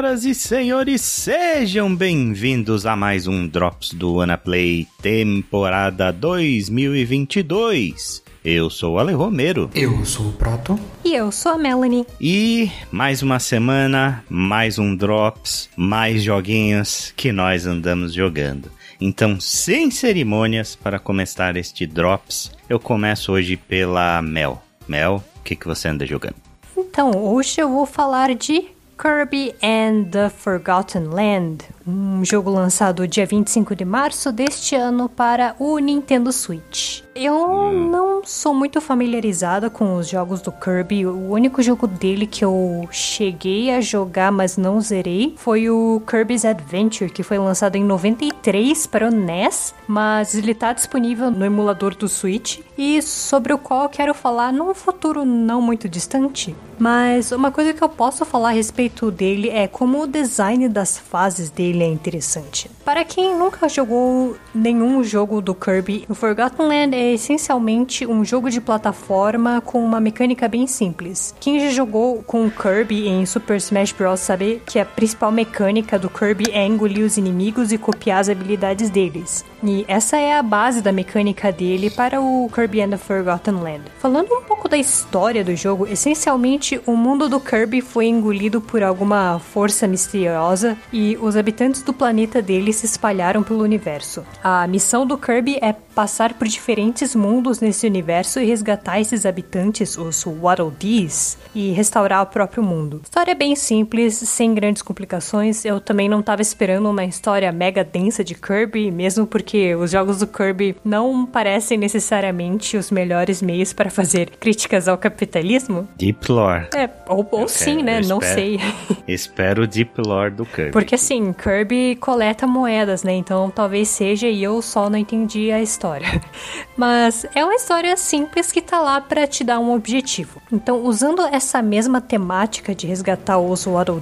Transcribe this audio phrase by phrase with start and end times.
[0.00, 8.22] Senhoras e senhores, sejam bem-vindos a mais um Drops do Anaplay temporada 2022.
[8.42, 9.68] Eu sou o Ale Romero.
[9.74, 10.80] Eu sou o Proto.
[11.04, 12.06] E eu sou a Melanie.
[12.18, 18.72] E mais uma semana, mais um Drops, mais joguinhos que nós andamos jogando.
[18.98, 24.62] Então, sem cerimônias, para começar este Drops, eu começo hoje pela Mel.
[24.88, 26.36] Mel, o que, que você anda jogando?
[26.74, 33.24] Então, hoje eu vou falar de Kirby and the Forgotten Land, um jogo lançado dia
[33.24, 37.00] 25 de março deste ano para o Nintendo Switch.
[37.14, 41.06] Eu não sou muito familiarizada com os jogos do Kirby.
[41.06, 46.44] O único jogo dele que eu cheguei a jogar, mas não zerei, foi o Kirby's
[46.44, 51.94] Adventure, que foi lançado em 93 para o NES, mas ele está disponível no emulador
[51.94, 56.54] do Switch e sobre o qual eu quero falar num futuro não muito distante.
[56.78, 60.96] Mas uma coisa que eu posso falar a respeito dele é como o design das
[60.96, 62.70] fases dele é interessante.
[62.84, 68.50] Para quem nunca jogou nenhum jogo do Kirby, o Forgotten Land é essencialmente um jogo
[68.50, 71.34] de plataforma com uma mecânica bem simples.
[71.40, 74.20] Quem já jogou com o Kirby em Super Smash Bros.
[74.20, 78.90] sabe que a principal mecânica do Kirby é engolir os inimigos e copiar as habilidades
[78.90, 79.44] deles.
[79.62, 83.82] E essa é a base da mecânica dele para o Kirby and the Forgotten Land.
[83.98, 88.82] Falando um pouco da história do jogo, essencialmente o mundo do Kirby foi engolido por
[88.82, 94.24] alguma força misteriosa e os habitantes do planeta dele se espalharam pelo universo.
[94.42, 99.98] A missão do Kirby é passar por diferentes mundos nesse universo e resgatar esses habitantes,
[99.98, 103.00] os Waddle Dees, e restaurar o próprio mundo.
[103.04, 105.64] História bem simples, sem grandes complicações.
[105.64, 110.18] Eu também não estava esperando uma história mega densa de Kirby, mesmo porque os jogos
[110.18, 115.88] do Kirby não parecem necessariamente os melhores meios para fazer críticas ao capitalismo.
[115.96, 116.68] Deep Lore.
[116.74, 118.00] É, ou, ou sim, né?
[118.00, 118.60] Não espero, sei.
[119.08, 120.70] Espero o Deep Lore do Kirby.
[120.70, 123.12] Porque assim, Kirby coleta moedas, né?
[123.12, 126.20] Então talvez seja e eu só não entendi a história.
[126.76, 130.40] Mas é uma história simples que tá lá para te dar um objetivo.
[130.50, 134.00] Então, usando essa mesma temática de resgatar os Waddle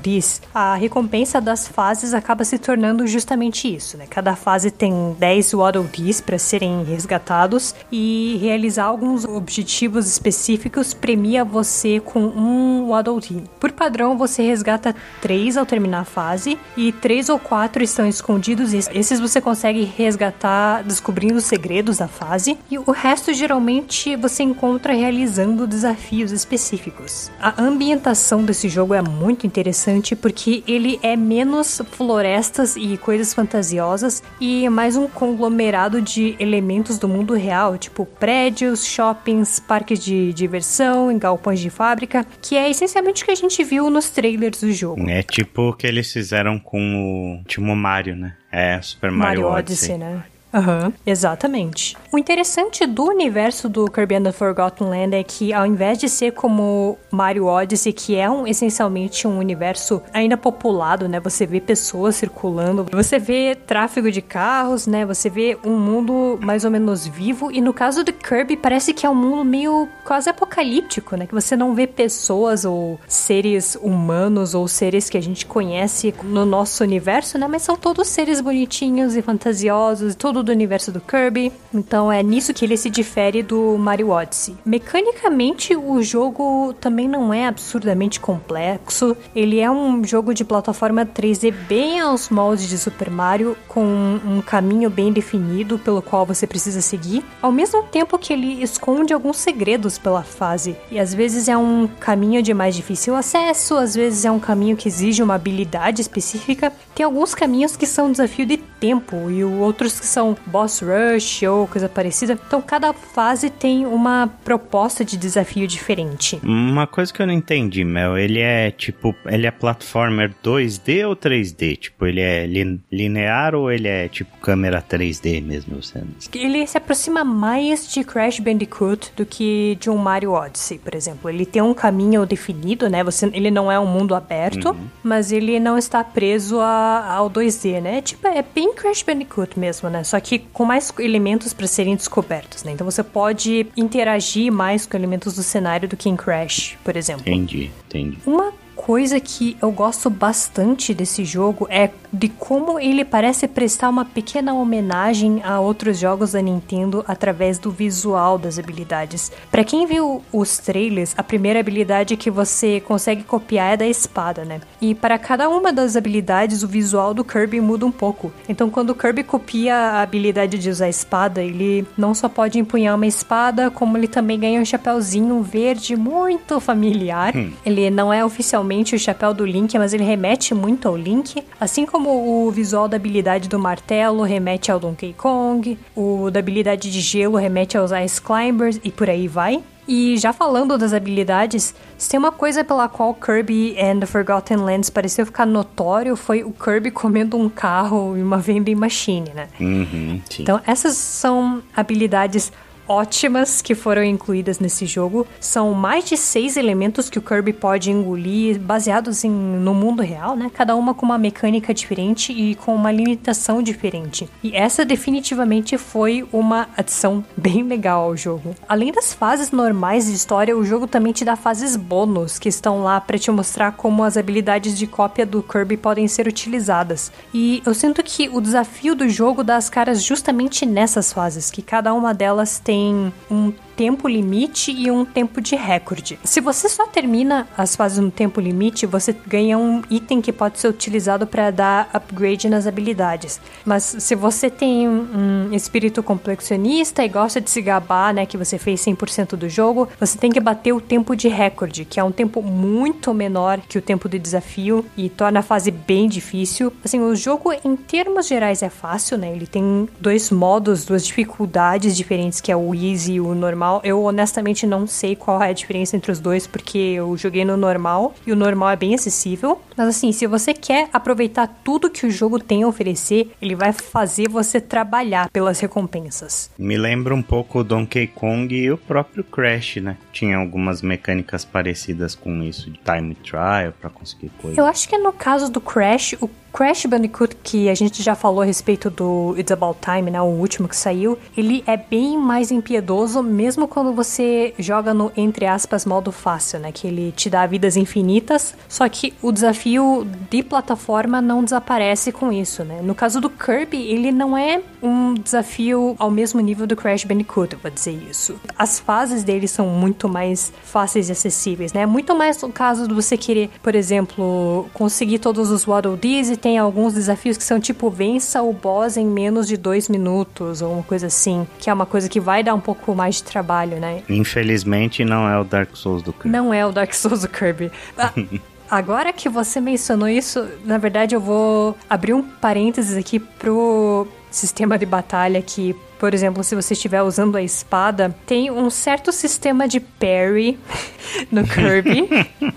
[0.54, 4.06] a recompensa das fases acaba se tornando justamente isso, né?
[4.08, 11.44] Cada fase tem 10 Waddle Dees para serem resgatados e realizar alguns objetivos específicos premia
[11.44, 13.20] você com um Waddle.
[13.58, 18.72] Por padrão, você resgata 3 ao terminar a fase e 3 ou 4 estão escondidos.
[18.72, 24.92] Esses você consegue resgatar descobrindo os segredos da fase e o resto geralmente você encontra
[24.92, 27.30] realizando desafios específicos.
[27.40, 34.22] A ambientação desse jogo é muito interessante porque ele é menos florestas e coisas fantasiosas
[34.40, 41.16] e mais um conglomerado de elementos do mundo real, tipo prédios, shoppings, parques de diversão,
[41.18, 45.08] galpões de fábrica, que é essencialmente o que a gente viu nos trailers do jogo.
[45.08, 48.34] É tipo o que eles fizeram com o último Mario, né?
[48.50, 49.94] É, Super Mario, Mario Odyssey.
[49.94, 50.22] Odyssey, né?
[50.52, 51.96] Aham, exatamente.
[52.10, 56.08] O interessante do universo do Kirby and the Forgotten Land é que, ao invés de
[56.08, 61.20] ser como Mario Odyssey, que é um, essencialmente um universo ainda populado, né?
[61.20, 65.04] Você vê pessoas circulando, você vê tráfego de carros, né?
[65.04, 67.52] Você vê um mundo mais ou menos vivo.
[67.52, 71.26] E no caso do Kirby, parece que é um mundo meio quase apocalíptico, né?
[71.26, 76.46] Que você não vê pessoas ou seres humanos ou seres que a gente conhece no
[76.46, 77.46] nosso universo, né?
[77.46, 81.52] Mas são todos seres bonitinhos e fantasiosos, todo do universo do Kirby.
[81.74, 84.56] Então é nisso que ele se difere do Mario Odyssey.
[84.64, 89.16] Mecanicamente, o jogo também não é absurdamente complexo.
[89.34, 94.40] Ele é um jogo de plataforma 3D bem aos moldes de Super Mario, com um
[94.40, 99.38] caminho bem definido pelo qual você precisa seguir, ao mesmo tempo que ele esconde alguns
[99.38, 100.76] segredos pela fase.
[100.90, 104.76] E às vezes é um caminho de mais difícil acesso, às vezes é um caminho
[104.76, 106.72] que exige uma habilidade específica.
[106.94, 111.66] Tem alguns caminhos que são desafio de tempo e outros que são boss rush ou
[111.66, 112.38] coisa parecida.
[112.46, 116.38] Então cada fase tem uma proposta de desafio diferente.
[116.42, 121.14] Uma coisa que eu não entendi, Mel, ele é tipo, ele é platformer 2D ou
[121.16, 121.76] 3D?
[121.76, 125.82] Tipo, ele é lin linear ou ele é tipo câmera 3D mesmo?
[125.82, 126.08] Sendo?
[126.34, 131.28] Ele se aproxima mais de Crash Bandicoot do que de um Mario Odyssey, por exemplo.
[131.30, 133.02] Ele tem um caminho definido, né?
[133.04, 134.86] Você, ele não é um mundo aberto, Uhum.
[135.02, 138.00] mas ele não está preso a- ao 2D, né?
[138.02, 140.02] Tipo, é bem Crash Bandicoot mesmo, né?
[140.04, 142.72] Só que com mais elementos para serem descobertos, né?
[142.72, 147.22] Então você pode interagir mais com elementos do cenário do que em Crash, por exemplo.
[147.22, 148.18] Entendi, entendi.
[148.26, 154.04] Uma coisa que eu gosto bastante desse jogo é de como ele parece prestar uma
[154.04, 159.32] pequena homenagem a outros jogos da Nintendo através do visual das habilidades.
[159.50, 164.44] Para quem viu os trailers, a primeira habilidade que você consegue copiar é da espada,
[164.44, 164.60] né?
[164.80, 168.32] E para cada uma das habilidades, o visual do Kirby muda um pouco.
[168.48, 172.58] Então, quando o Kirby copia a habilidade de usar a espada, ele não só pode
[172.58, 177.36] empunhar uma espada, como ele também ganha um chapéuzinho verde muito familiar.
[177.36, 177.50] Hum.
[177.66, 181.86] Ele não é oficialmente o chapéu do Link, mas ele remete muito ao Link, assim
[181.86, 187.00] como o visual da habilidade do martelo remete ao Donkey Kong, o da habilidade de
[187.00, 189.62] gelo remete aos Ice Climbers e por aí vai.
[189.88, 194.58] E já falando das habilidades, se tem uma coisa pela qual Kirby and the Forgotten
[194.58, 199.48] Lands pareceu ficar notório foi o Kirby comendo um carro em uma vending machine, né?
[199.58, 202.52] Uhum, então essas são habilidades
[202.88, 205.26] ótimas que foram incluídas nesse jogo.
[205.38, 210.34] São mais de seis elementos que o Kirby pode engolir, baseados em, no mundo real,
[210.34, 210.50] né?
[210.52, 214.28] Cada uma com uma mecânica diferente e com uma limitação diferente.
[214.42, 218.56] E essa definitivamente foi uma adição bem legal ao jogo.
[218.68, 222.82] Além das fases normais de história, o jogo também te dá fases bônus que estão
[222.82, 227.12] lá para te mostrar como as habilidades de cópia do Kirby podem ser utilizadas.
[227.34, 231.60] E eu sinto que o desafio do jogo dá as caras justamente nessas fases, que
[231.60, 236.18] cada uma delas tem tem um tempo limite e um tempo de recorde.
[236.24, 240.58] Se você só termina as fases no tempo limite, você ganha um item que pode
[240.58, 243.40] ser utilizado para dar upgrade nas habilidades.
[243.64, 248.58] Mas se você tem um espírito complexionista e gosta de se gabar, né, que você
[248.58, 252.10] fez 100% do jogo, você tem que bater o tempo de recorde, que é um
[252.10, 256.72] tempo muito menor que o tempo de desafio e torna a fase bem difícil.
[256.84, 259.30] Assim, o jogo em termos gerais é fácil, né?
[259.30, 263.80] Ele tem dois modos, duas dificuldades diferentes, que é o easy e o normal normal.
[263.84, 267.56] Eu honestamente não sei qual é a diferença entre os dois, porque eu joguei no
[267.56, 269.60] normal e o normal é bem acessível.
[269.76, 273.72] Mas assim, se você quer aproveitar tudo que o jogo tem a oferecer, ele vai
[273.72, 276.50] fazer você trabalhar pelas recompensas.
[276.58, 279.96] Me lembra um pouco o Donkey Kong e o próprio Crash, né?
[280.12, 284.58] Tinha algumas mecânicas parecidas com isso de time trial para conseguir coisas.
[284.58, 288.40] Eu acho que no caso do Crash, o Crash Bandicoot, que a gente já falou
[288.40, 292.50] a respeito do It's About Time, né, o último que saiu, ele é bem mais
[292.50, 297.46] impiedoso, mesmo quando você joga no, entre aspas, modo fácil, né, que ele te dá
[297.46, 302.80] vidas infinitas, só que o desafio de plataforma não desaparece com isso, né.
[302.82, 307.54] No caso do Kirby, ele não é um desafio ao mesmo nível do Crash Bandicoot,
[307.54, 308.34] eu vou dizer isso.
[308.56, 312.94] As fases dele são muito mais fáceis e acessíveis, né, muito mais no caso de
[312.94, 317.90] você querer, por exemplo, conseguir todos os Waddle Dees tem alguns desafios que são tipo
[317.90, 321.86] vença o boss em menos de dois minutos ou uma coisa assim, que é uma
[321.86, 324.02] coisa que vai dar um pouco mais de trabalho, né?
[324.08, 326.28] Infelizmente não é o Dark Souls do Kirby.
[326.28, 327.70] Não é o Dark Souls do Kirby.
[327.96, 328.12] Ah,
[328.70, 334.78] agora que você mencionou isso, na verdade eu vou abrir um parênteses aqui pro sistema
[334.78, 339.66] de batalha que, por exemplo, se você estiver usando a espada, tem um certo sistema
[339.66, 340.58] de parry
[341.32, 342.08] no Kirby.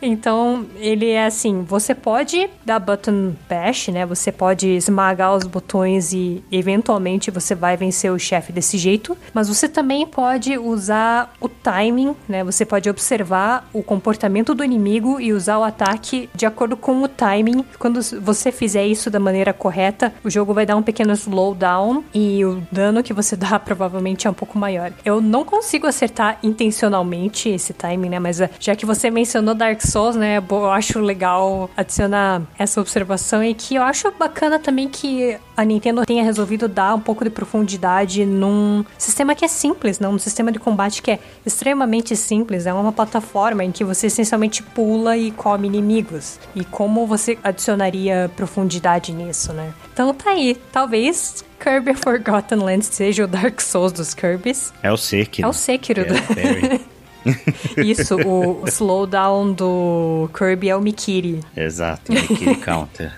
[0.00, 4.04] Então, ele é assim, você pode dar button bash, né?
[4.06, 9.48] Você pode esmagar os botões e eventualmente você vai vencer o chefe desse jeito, mas
[9.48, 12.44] você também pode usar o timing, né?
[12.44, 17.08] Você pode observar o comportamento do inimigo e usar o ataque de acordo com o
[17.08, 17.64] timing.
[17.78, 22.44] Quando você fizer isso da maneira correta, o jogo vai dar um pequeno slowdown e
[22.44, 24.92] o dano que você dá provavelmente é um pouco maior.
[25.04, 28.18] Eu não consigo acertar intencionalmente esse timing, né?
[28.18, 29.86] Mas já que você mencionou Dark Souls,
[30.16, 30.36] né?
[30.38, 36.04] Eu acho legal adicionar essa observação e que eu acho bacana também que a Nintendo
[36.04, 40.12] tenha resolvido dar um pouco de profundidade num sistema que é simples, não?
[40.12, 42.66] Um sistema de combate que é extremamente simples.
[42.66, 46.38] É uma plataforma em que você essencialmente pula e come inimigos.
[46.54, 49.72] E como você adicionaria profundidade nisso, né?
[49.92, 50.56] Então tá aí.
[50.70, 54.74] Talvez Kirby Forgotten Lands seja o Dark Souls dos Kirbys.
[54.82, 55.46] É o Sekiro.
[55.46, 56.02] É o Sekiro.
[56.02, 56.84] É do...
[57.76, 61.40] Isso, o slowdown do Kirby é o Mikiri.
[61.56, 63.12] Exato, o Mikiri Counter.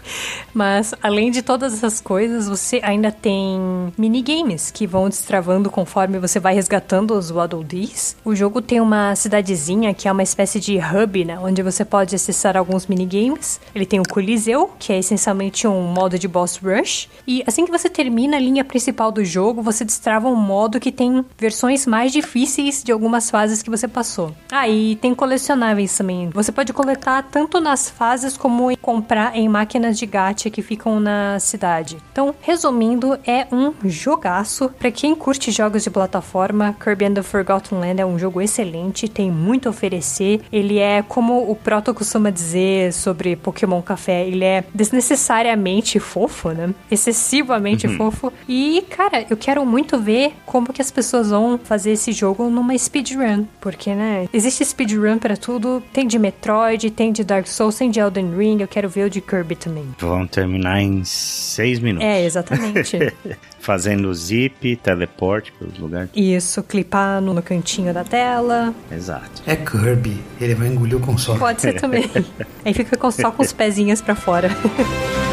[0.53, 6.41] Mas, além de todas essas coisas, você ainda tem minigames que vão destravando conforme você
[6.41, 8.17] vai resgatando os Waddle Dees.
[8.25, 11.39] O jogo tem uma cidadezinha que é uma espécie de hub, né?
[11.39, 13.61] Onde você pode acessar alguns minigames.
[13.75, 17.09] Ele tem o Coliseu, que é essencialmente um modo de boss rush.
[17.27, 20.91] E assim que você termina a linha principal do jogo, você destrava um modo que
[20.91, 24.33] tem versões mais difíceis de algumas fases que você passou.
[24.51, 26.31] Ah, e tem colecionáveis também.
[26.31, 31.01] Você pode coletar tanto nas fases como em comprar em máquinas de gacha que ficam
[31.01, 31.99] na cidade.
[32.13, 34.71] Então, resumindo, é um jogaço.
[34.79, 39.09] Para quem curte jogos de plataforma, Kirby and the Forgotten Land é um jogo excelente,
[39.09, 40.43] tem muito a oferecer.
[40.53, 46.73] Ele é, como o Proto costuma dizer sobre Pokémon Café, ele é desnecessariamente fofo, né?
[46.89, 47.97] Excessivamente uhum.
[47.97, 48.33] fofo.
[48.49, 52.79] E, cara, eu quero muito ver como que as pessoas vão fazer esse jogo numa
[52.79, 53.45] speedrun.
[53.61, 55.83] Porque, né, existe speedrun para tudo.
[55.93, 58.61] Tem de Metroid, tem de Dark Souls, tem de Elden Ring.
[58.61, 59.85] Eu quero ver o de Kirby também.
[59.99, 62.07] Vão terminar em seis minutos.
[62.07, 62.99] É, exatamente.
[63.61, 66.11] Fazendo zip, teleporte pelos lugares.
[66.15, 68.75] Isso, clipar no, no cantinho da tela.
[68.91, 69.43] Exato.
[69.47, 71.39] É Kirby, ele vai engolir o console.
[71.39, 72.09] Pode ser também.
[72.65, 74.49] Aí fica só com os pezinhos para fora.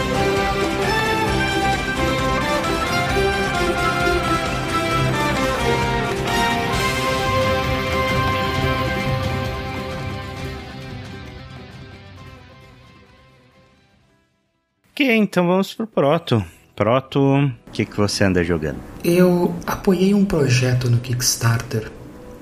[14.98, 16.42] Ok, então vamos pro Proto.
[16.74, 18.78] Proto, o que, que você anda jogando?
[19.04, 21.92] Eu apoiei um projeto no Kickstarter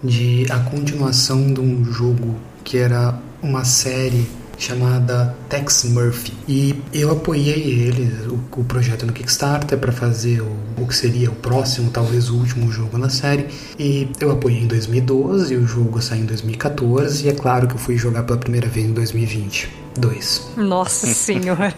[0.04, 6.34] de a continuação de um jogo que era uma série chamada Tex Murphy.
[6.48, 11.32] E eu apoiei ele, o, o projeto no Kickstarter, para fazer o, o, que seria
[11.32, 13.48] o próximo, talvez o último jogo na série.
[13.80, 17.80] E eu apoiei em 2012, o jogo saiu em 2014, e é claro que eu
[17.80, 19.82] fui jogar pela primeira vez em 2020.
[19.98, 20.54] 2.
[20.58, 21.74] Nossa senhora.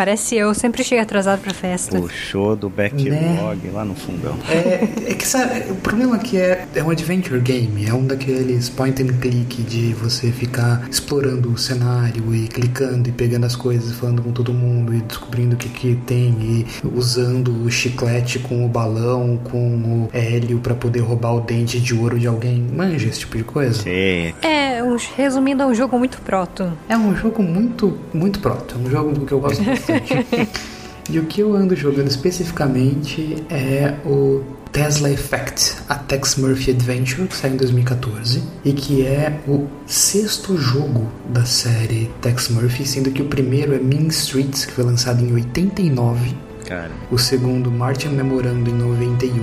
[0.00, 2.00] Parece eu, sempre chego atrasado pra festa.
[2.00, 3.70] Puxou do backlog né?
[3.70, 4.34] lá no fundão.
[4.48, 8.70] É, é que sabe, o problema aqui é, é um adventure game, é um daqueles
[8.70, 13.92] point and click de você ficar explorando o cenário e clicando e pegando as coisas,
[13.92, 16.66] falando com todo mundo e descobrindo o que, que tem e
[16.96, 21.94] usando o chiclete com o balão, com o hélio para poder roubar o dente de
[21.94, 22.66] ouro de alguém.
[22.74, 23.82] Manja esse tipo de coisa?
[23.82, 24.32] Sim.
[24.40, 24.80] É,
[25.14, 26.72] resumindo, é um jogo muito proto.
[26.88, 28.76] É um jogo muito, muito pronto.
[28.76, 29.62] É um jogo que eu gosto
[31.10, 34.42] e o que eu ando jogando especificamente é o
[34.72, 40.56] Tesla Effect, a Tex Murphy Adventure, que saiu em 2014, e que é o sexto
[40.56, 45.24] jogo da série Tex Murphy, sendo que o primeiro é Mean Streets, que foi lançado
[45.24, 46.90] em 89 cara.
[47.10, 49.40] O segundo, Martian Memorando, em 91.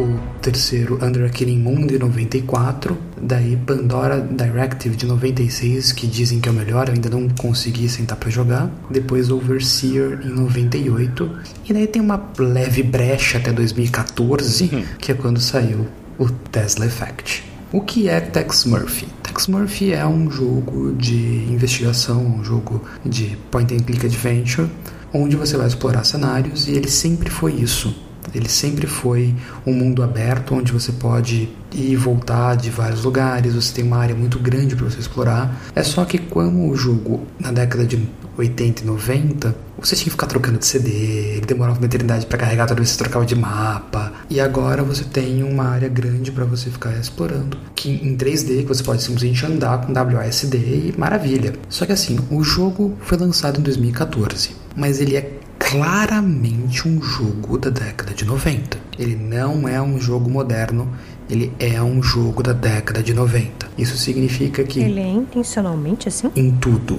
[0.00, 2.96] O terceiro, Under Killing Moon, de 94.
[3.20, 6.88] Daí, Pandora Directive, de 96, que dizem que é o melhor.
[6.88, 8.70] Eu ainda não consegui sentar para jogar.
[8.88, 11.38] Depois, Overseer, em 98.
[11.68, 14.84] E daí tem uma leve brecha até 2014, uhum.
[15.00, 17.44] que é quando saiu o Tesla Effect.
[17.72, 19.06] O que é Tex Murphy?
[19.22, 24.68] Tex Murphy é um jogo de investigação, um jogo de point and click adventure
[25.12, 27.94] onde você vai explorar cenários e ele sempre foi isso.
[28.34, 29.34] Ele sempre foi
[29.66, 33.98] um mundo aberto onde você pode ir e voltar de vários lugares, você tem uma
[33.98, 35.62] área muito grande para você explorar.
[35.74, 40.10] É só que como o jogo na década de 80 e 90, você tinha que
[40.10, 40.90] ficar trocando de CD,
[41.36, 44.12] ele demorava uma eternidade para carregar toda vez você trocava de mapa.
[44.30, 48.68] E agora você tem uma área grande para você ficar explorando, que em 3D, que
[48.68, 51.54] você pode simplesmente andar com WASD e maravilha.
[51.68, 57.58] Só que assim, o jogo foi lançado em 2014, mas ele é claramente um jogo
[57.58, 58.78] da década de 90.
[58.96, 60.88] Ele não é um jogo moderno,
[61.28, 63.68] ele é um jogo da década de 90.
[63.76, 64.80] Isso significa que.
[64.80, 66.30] Ele é intencionalmente assim?
[66.36, 66.98] Em tudo.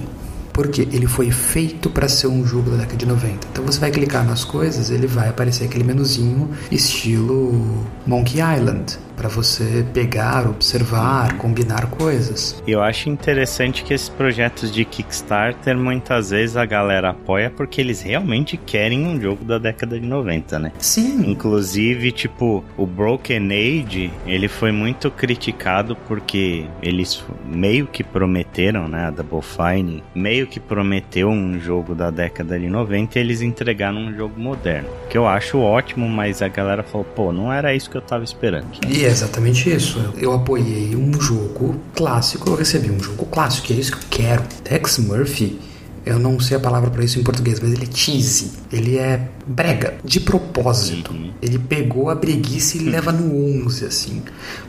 [0.52, 3.46] Porque ele foi feito para ser um jogo da década de 90.
[3.50, 9.28] Então você vai clicar nas coisas, ele vai aparecer aquele menuzinho estilo Monkey Island para
[9.28, 12.62] você pegar, observar, combinar coisas.
[12.66, 18.00] Eu acho interessante que esses projetos de Kickstarter muitas vezes a galera apoia porque eles
[18.00, 20.72] realmente querem um jogo da década de 90, né?
[20.78, 21.30] Sim.
[21.30, 29.08] Inclusive, tipo, o Broken Age, ele foi muito criticado porque eles meio que prometeram, né,
[29.08, 33.98] a Double Fine, meio que prometeu um jogo da década de 90 e eles entregaram
[33.98, 34.88] um jogo moderno.
[35.10, 38.24] Que eu acho ótimo, mas a galera falou, pô, não era isso que eu tava
[38.24, 38.70] esperando.
[38.88, 40.12] E exatamente isso.
[40.16, 44.08] Eu apoiei um jogo clássico, eu recebi um jogo clássico, e é isso que eu
[44.10, 44.42] quero.
[44.64, 45.58] Tex Murphy,
[46.04, 48.50] eu não sei a palavra para isso em português, mas ele é cheesy.
[48.72, 51.12] Ele é brega, de propósito.
[51.12, 51.30] Uhum.
[51.42, 54.22] Ele pegou a breguice e leva no 11, assim.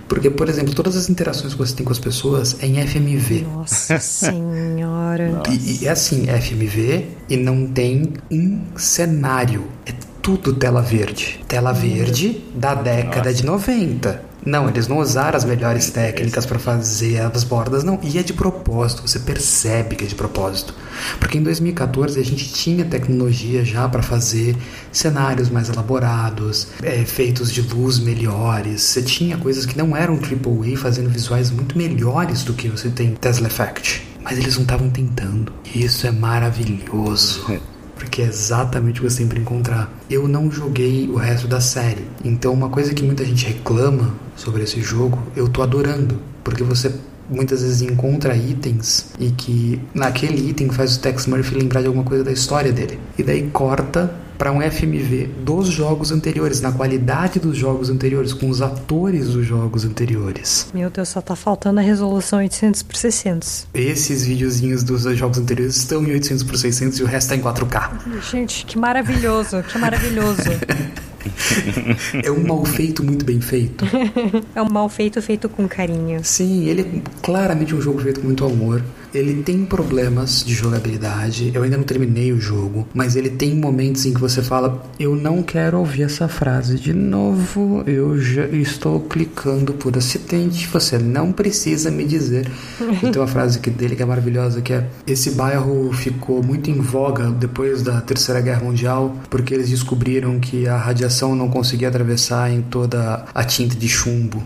[0.08, 3.42] Porque, por exemplo, todas as interações que você tem com as pessoas é em FMV.
[3.44, 5.42] Nossa senhora.
[5.50, 9.64] E, e é assim, FMV e não tem um cenário.
[9.86, 11.40] É tudo tela verde.
[11.48, 13.34] Tela verde da década Nossa.
[13.34, 14.31] de 90.
[14.46, 18.00] Não, eles não usaram as melhores técnicas para fazer as bordas, não.
[18.02, 20.74] E é de propósito, você percebe que é de propósito.
[21.20, 24.56] Porque em 2014 a gente tinha tecnologia já para fazer
[24.92, 28.82] cenários mais elaborados, é, efeitos de luz melhores.
[28.82, 33.10] Você tinha coisas que não eram AAA fazendo visuais muito melhores do que você tem
[33.10, 34.08] em Tesla Effect.
[34.24, 35.52] Mas eles não estavam tentando.
[35.74, 37.60] Isso é maravilhoso.
[38.02, 39.94] Porque é exatamente o que você sempre encontrar.
[40.10, 44.64] Eu não joguei o resto da série, então uma coisa que muita gente reclama sobre
[44.64, 46.92] esse jogo, eu tô adorando, porque você
[47.30, 52.04] muitas vezes encontra itens e que naquele item faz o Tex Murphy lembrar de alguma
[52.04, 53.00] coisa da história dele.
[53.20, 58.50] E daí corta para um FMV dos jogos anteriores, na qualidade dos jogos anteriores, com
[58.50, 60.66] os atores dos jogos anteriores.
[60.74, 63.68] Meu Deus, só tá faltando a resolução 800 por 600.
[63.72, 67.40] Esses videozinhos dos jogos anteriores estão em 800 por 600 e o resto tá em
[67.40, 67.92] 4K.
[68.32, 70.50] Gente, que maravilhoso, que maravilhoso.
[72.26, 73.86] é um mal feito muito bem feito.
[74.56, 76.20] é um mal feito feito com carinho.
[76.24, 78.82] Sim, ele é claramente um jogo feito com muito amor.
[79.14, 81.52] Ele tem problemas de jogabilidade.
[81.54, 85.16] Eu ainda não terminei o jogo, mas ele tem momentos em que você fala: Eu
[85.16, 87.84] não quero ouvir essa frase de novo.
[87.86, 90.68] Eu já estou clicando por acidente.
[90.68, 92.50] Você não precisa me dizer.
[93.02, 96.70] E tem uma frase que, dele que é maravilhosa: que é Esse bairro ficou muito
[96.70, 101.88] em voga depois da Terceira Guerra Mundial, porque eles descobriram que a radiação não conseguia
[101.88, 104.44] atravessar em toda a tinta de chumbo.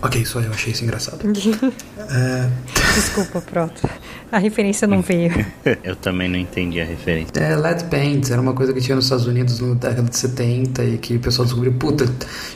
[0.00, 1.20] Ok, só eu achei isso engraçado.
[2.10, 2.50] é...
[2.94, 3.88] Desculpa, pronto.
[4.30, 5.32] A referência não veio.
[5.82, 7.32] eu também não entendi a referência.
[7.40, 10.84] É, lead paint era uma coisa que tinha nos Estados Unidos na década de 70
[10.84, 12.04] e que o pessoal descobriu, puta,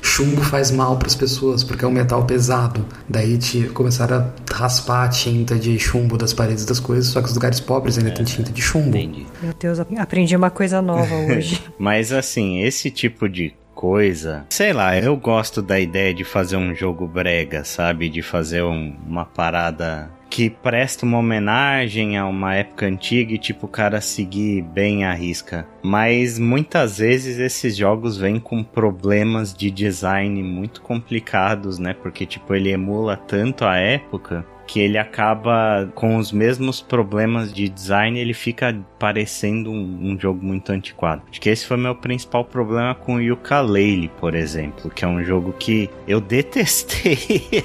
[0.02, 2.86] chumbo faz mal para as pessoas porque é um metal pesado.
[3.08, 7.28] Daí te, começaram a raspar a tinta de chumbo das paredes das coisas, só que
[7.28, 8.88] os lugares pobres ainda é, têm tinta de chumbo.
[8.88, 9.26] Entendi.
[9.42, 11.62] Meu Deus, aprendi uma coisa nova hoje.
[11.78, 14.46] Mas assim, esse tipo de coisa.
[14.48, 18.08] Sei lá, eu gosto da ideia de fazer um jogo brega, sabe?
[18.08, 23.66] De fazer um, uma parada que presta uma homenagem a uma época antiga e tipo
[23.66, 25.66] o cara seguir bem a risca.
[25.82, 31.92] Mas muitas vezes esses jogos vêm com problemas de design muito complicados, né?
[31.92, 37.68] Porque tipo ele emula tanto a época que ele acaba com os mesmos problemas de
[37.68, 41.20] design, ele fica parecendo um, um, jogo muito antiquado.
[41.30, 45.22] Acho que esse foi meu principal problema com o Yooka-Laylee, por exemplo, que é um
[45.22, 47.62] jogo que eu detestei.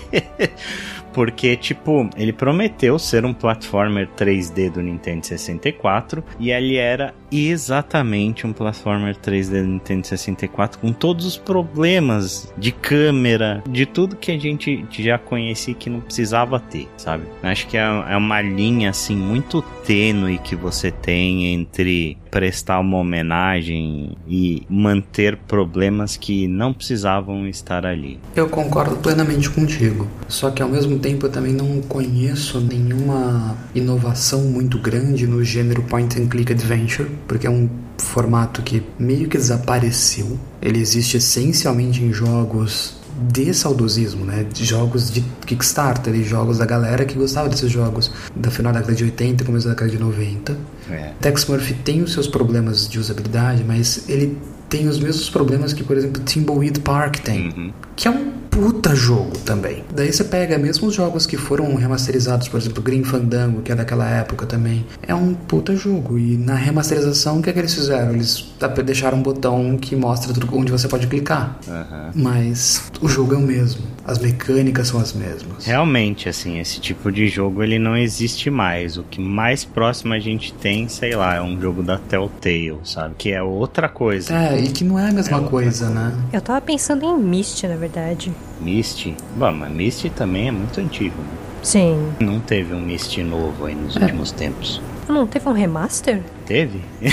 [1.17, 8.45] Porque, tipo, ele prometeu ser um platformer 3D do Nintendo 64 e ele era exatamente
[8.45, 14.32] um platformer 3D do Nintendo 64 com todos os problemas de câmera, de tudo que
[14.32, 17.23] a gente já conhecia que não precisava ter, sabe?
[17.41, 23.00] Acho que é, é uma linha assim muito tênue que você tem entre prestar uma
[23.00, 28.19] homenagem e manter problemas que não precisavam estar ali.
[28.36, 30.08] Eu concordo plenamente contigo.
[30.28, 35.82] Só que ao mesmo tempo eu também não conheço nenhuma inovação muito grande no gênero
[35.82, 40.38] point and click adventure, porque é um formato que meio que desapareceu.
[40.62, 44.45] Ele existe essencialmente em jogos de saudosismo, né?
[44.51, 48.80] De jogos de Kickstarter e jogos da galera que gostava desses jogos da final da
[48.80, 50.58] década de 80 e começo da década de 90.
[50.89, 51.12] É.
[51.19, 54.38] Tex Murphy tem os seus problemas de usabilidade, mas ele
[54.69, 57.73] tem os mesmos problemas que, por exemplo, Timbleweed Park tem, uhum.
[57.95, 59.84] que é um puta jogo também.
[59.93, 63.76] Daí você pega mesmo os jogos que foram remasterizados, por exemplo, Green Fandango, que é
[63.76, 66.17] daquela época também, é um puta jogo.
[66.17, 68.13] E na remasterização, o que é que eles fizeram?
[68.13, 68.52] Eles
[68.84, 71.60] deixaram um botão que mostra onde você pode clicar.
[71.67, 72.12] Uhum.
[72.15, 73.86] Mas o jogo é o mesmo.
[74.06, 75.65] As mecânicas são as mesmas.
[75.65, 78.98] Realmente, assim, esse tipo de jogo ele não existe mais.
[78.98, 83.15] O que mais próximo a gente tem, sei lá, é um jogo da Telltale, sabe?
[83.17, 84.34] Que é outra coisa.
[84.34, 86.15] É, e que não é a mesma é coisa, né?
[86.34, 88.32] Eu tava pensando em Myst, na verdade.
[88.62, 89.13] Myst?
[89.36, 91.29] Bom, mas Myst também é muito antigo, né?
[91.62, 92.13] Sim.
[92.19, 93.99] Não teve um Myst novo aí nos é.
[94.01, 94.81] últimos tempos.
[95.07, 96.21] Não teve um remaster?
[96.47, 96.81] Teve?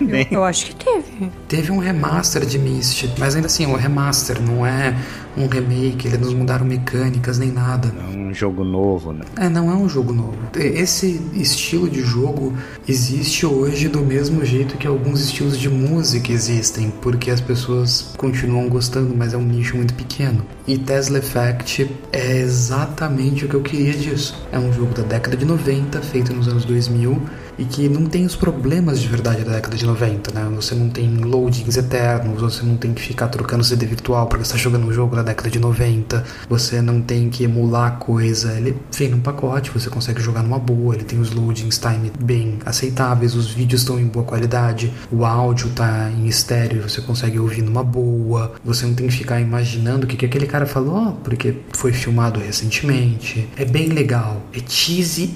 [0.00, 1.30] eu, eu, acho que teve.
[1.46, 4.96] Teve um remaster de Myst, mas ainda assim, o remaster não é
[5.36, 7.92] um remake, eles não mudaram mecânicas nem nada.
[7.98, 9.24] É um jogo novo, né?
[9.36, 10.34] É, não é um jogo novo.
[10.56, 12.54] Esse estilo de jogo
[12.88, 18.66] existe hoje do mesmo jeito que alguns estilos de música existem, porque as pessoas continuam
[18.68, 20.44] gostando, mas é um nicho muito pequeno.
[20.66, 24.42] E Tesla Effect é exatamente o que eu queria disso.
[24.50, 27.20] É um jogo da década de 90, feito nos anos 2000,
[27.60, 30.50] e que não tem os problemas de verdade da década de 90, né?
[30.56, 34.54] Você não tem loadings eternos, você não tem que ficar trocando CD virtual porque você
[34.54, 38.54] está jogando um jogo da década de 90, você não tem que emular coisa.
[38.54, 42.58] Ele vem num pacote, você consegue jogar numa boa, ele tem os loadings time bem
[42.64, 47.60] aceitáveis, os vídeos estão em boa qualidade, o áudio tá em estéreo, você consegue ouvir
[47.60, 51.56] numa boa, você não tem que ficar imaginando o que, que aquele cara falou, porque
[51.74, 53.46] foi filmado recentemente.
[53.54, 54.40] É bem legal.
[54.54, 55.34] É cheesy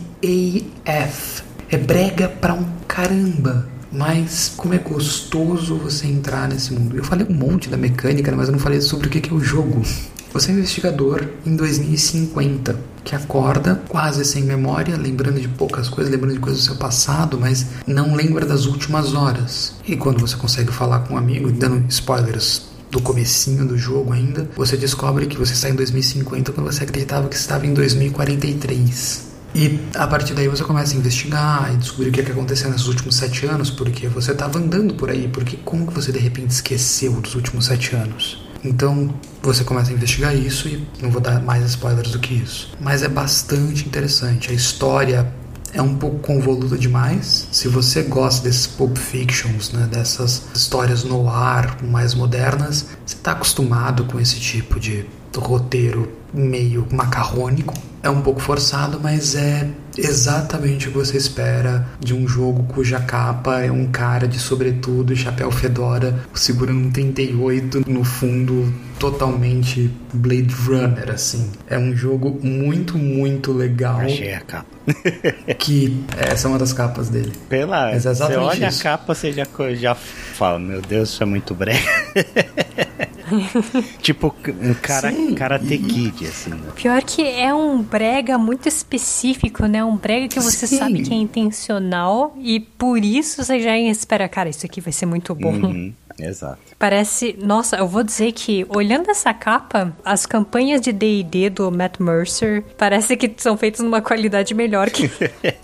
[0.87, 1.54] AF.
[1.75, 3.67] É brega pra um caramba.
[3.91, 6.97] Mas como é gostoso você entrar nesse mundo.
[6.97, 9.41] Eu falei um monte da mecânica, mas eu não falei sobre o que é o
[9.41, 9.83] jogo.
[10.33, 16.13] Você é um investigador em 2050 que acorda quase sem memória, lembrando de poucas coisas,
[16.13, 19.75] lembrando de coisas do seu passado, mas não lembra das últimas horas.
[19.85, 24.49] E quando você consegue falar com um amigo, dando spoilers do comecinho do jogo ainda,
[24.57, 29.34] você descobre que você está em 2050 quando você acreditava que estava em 2043.
[29.55, 32.69] E a partir daí você começa a investigar e descobrir o que, é que aconteceu
[32.71, 36.19] nesses últimos sete anos, porque você estava andando por aí, porque como que você de
[36.19, 38.45] repente esqueceu dos últimos sete anos?
[38.65, 42.73] Então você começa a investigar isso e não vou dar mais spoilers do que isso.
[42.81, 44.51] Mas é bastante interessante.
[44.51, 45.33] A história
[45.73, 47.47] é um pouco convoluta demais.
[47.53, 53.33] Se você gosta desses Pulp Fictions, né, dessas histórias no ar mais modernas, você está
[53.33, 55.05] acostumado com esse tipo de
[55.37, 57.75] roteiro meio macarrônico.
[58.05, 63.01] É um pouco forçado, mas é exatamente o que você espera de um jogo cuja
[63.01, 69.91] capa é um cara de sobretudo e chapéu fedora segurando um 38 no fundo totalmente
[70.13, 71.51] Blade Runner assim.
[71.67, 74.01] É um jogo muito muito legal.
[74.01, 74.67] Achei a capa.
[75.59, 77.33] que essa é uma das capas dele.
[77.49, 78.81] Pela, Mas é você olha isso.
[78.81, 81.83] a capa, você já, já fala, meu Deus, isso é muito breve.
[84.01, 86.51] tipo, um cara, Karate Kid, assim.
[86.51, 86.73] Né?
[86.75, 89.85] Pior que é um brega muito específico, né?
[89.85, 90.79] Um brega que você Sim.
[90.79, 95.07] sabe que é intencional e por isso você já espera, cara, isso aqui vai ser
[95.07, 95.53] muito bom.
[95.53, 95.93] Uhum.
[96.19, 96.59] Exato.
[96.79, 97.37] Parece.
[97.43, 102.65] Nossa, eu vou dizer que, olhando essa capa, as campanhas de DD do Matt Mercer
[102.77, 105.11] parece que são feitas numa qualidade melhor que,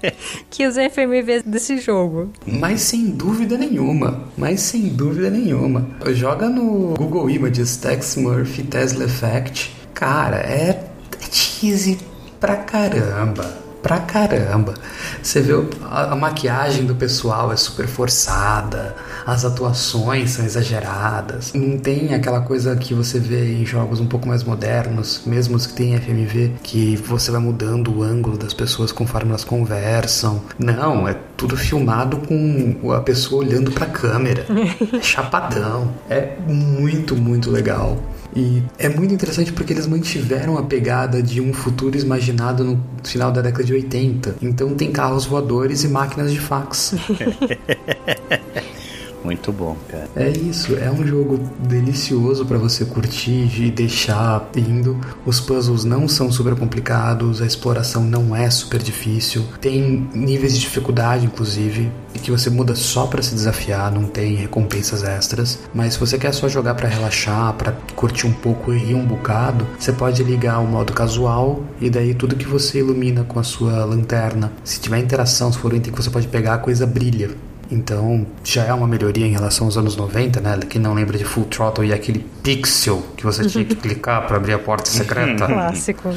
[0.50, 2.32] que os FMVs desse jogo.
[2.46, 4.24] Mas sem dúvida nenhuma.
[4.36, 5.86] Mas sem dúvida nenhuma.
[6.08, 9.74] Joga no Google Images Tex Murphy Tesla Effect.
[9.94, 10.90] Cara, é
[11.30, 11.98] cheesy
[12.40, 14.74] pra caramba pra caramba.
[15.22, 15.52] Você vê
[15.84, 18.94] a, a, maquiagem do pessoal é super forçada,
[19.26, 21.52] as atuações são exageradas.
[21.54, 25.66] Não tem aquela coisa que você vê em jogos um pouco mais modernos, mesmo os
[25.66, 30.40] que tem FMV, que você vai mudando o ângulo das pessoas conforme elas conversam.
[30.58, 34.46] Não, é tudo filmado com a pessoa olhando pra câmera.
[34.92, 35.92] É chapadão.
[36.08, 37.96] É muito, muito legal.
[38.34, 43.32] E é muito interessante porque eles mantiveram a pegada de um futuro imaginado no final
[43.32, 44.36] da década de 80.
[44.40, 46.94] Então tem carros voadores e máquinas de fax.
[49.22, 50.08] Muito bom, cara.
[50.16, 54.98] É isso, é um jogo delicioso para você curtir e deixar indo.
[55.26, 59.44] Os puzzles não são super complicados, a exploração não é super difícil.
[59.60, 61.90] Tem níveis de dificuldade, inclusive,
[62.22, 65.58] que você muda só para se desafiar, não tem recompensas extras.
[65.74, 69.04] Mas se você quer só jogar para relaxar, para curtir um pouco e rir um
[69.04, 73.42] bocado, você pode ligar o modo casual e daí tudo que você ilumina com a
[73.42, 76.86] sua lanterna, se tiver interação, se for um item que você pode pegar, a coisa
[76.86, 77.30] brilha.
[77.70, 80.58] Então já é uma melhoria em relação aos anos 90, né?
[80.68, 84.36] Quem não lembra de Full Throttle e aquele pixel que você tinha que clicar para
[84.36, 85.46] abrir a porta secreta.
[85.46, 86.14] Clássico.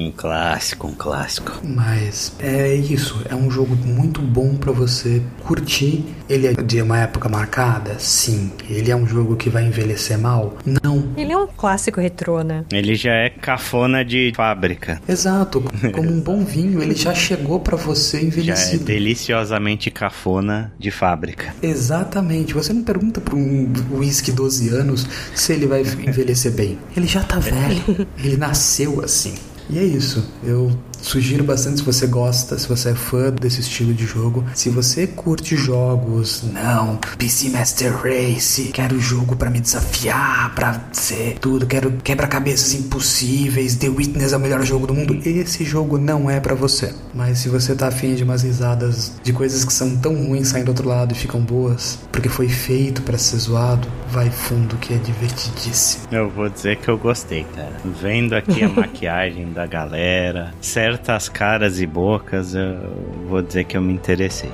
[0.00, 1.60] Um clássico, um clássico.
[1.62, 6.02] Mas é isso, é um jogo muito bom para você curtir.
[6.26, 7.98] Ele é de uma época marcada?
[7.98, 8.50] Sim.
[8.70, 10.56] Ele é um jogo que vai envelhecer mal?
[10.82, 11.06] Não.
[11.18, 12.64] Ele é um clássico retrô, né?
[12.72, 15.02] Ele já é cafona de fábrica.
[15.06, 15.62] Exato.
[15.92, 18.86] Como um bom vinho, ele já chegou para você envelhecido.
[18.86, 21.54] Já é deliciosamente cafona de fábrica.
[21.62, 22.54] Exatamente.
[22.54, 26.78] Você não pergunta para um whisky 12 anos se ele vai envelhecer bem.
[26.96, 28.06] Ele já tá velho.
[28.16, 29.34] Ele nasceu assim.
[29.72, 30.24] E é isso.
[30.42, 30.70] Eu
[31.02, 34.44] Sugiro bastante se você gosta, se você é fã desse estilo de jogo.
[34.54, 41.38] Se você curte jogos, não, PC Master Race, quero jogo para me desafiar, para ser
[41.40, 45.18] tudo, quero quebra-cabeças impossíveis, The Witness é o melhor jogo do mundo.
[45.24, 46.94] Esse jogo não é para você.
[47.14, 50.66] Mas se você tá afim de umas risadas de coisas que são tão ruins saindo
[50.66, 54.94] do outro lado e ficam boas, porque foi feito para ser zoado, vai fundo que
[54.94, 56.04] é divertidíssimo.
[56.12, 57.72] Eu vou dizer que eu gostei, cara.
[58.00, 62.92] Vendo aqui a maquiagem da galera, certo certas caras e bocas, eu
[63.28, 64.50] vou dizer que eu me interessei.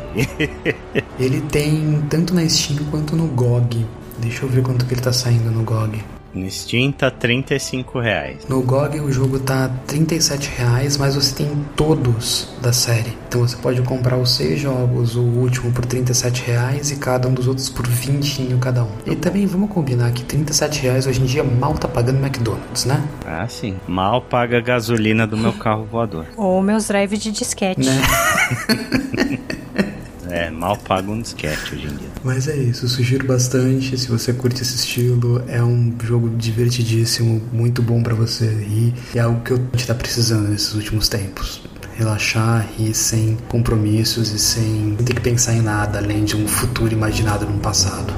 [1.19, 3.87] ele tem tanto na Steam quanto no GOG.
[4.19, 6.03] Deixa eu ver quanto que ele tá saindo no GOG.
[6.37, 8.47] No Steam tá 35 reais.
[8.47, 13.17] No GOG o jogo tá 37 reais, mas você tem todos da série.
[13.27, 17.33] Então você pode comprar os seis jogos, o último por 37 reais e cada um
[17.33, 18.91] dos outros por 20 cada um.
[19.07, 23.03] E também vamos combinar que 37 reais hoje em dia mal tá pagando McDonald's, né?
[23.25, 23.77] Ah, sim.
[23.89, 26.27] Mal paga a gasolina do meu carro voador.
[26.37, 27.81] Ou meus drives de disquete.
[27.81, 28.03] Né?
[30.37, 32.09] É, mal paga um disquete hoje em dia.
[32.23, 33.97] Mas é isso, sugiro bastante.
[33.97, 38.93] Se você curte esse estilo, é um jogo divertidíssimo, muito bom para você rir.
[39.15, 41.63] É algo que eu te tá precisando nesses últimos tempos.
[41.95, 46.93] Relaxar, rir sem compromissos e sem ter que pensar em nada além de um futuro
[46.93, 48.13] imaginado no passado.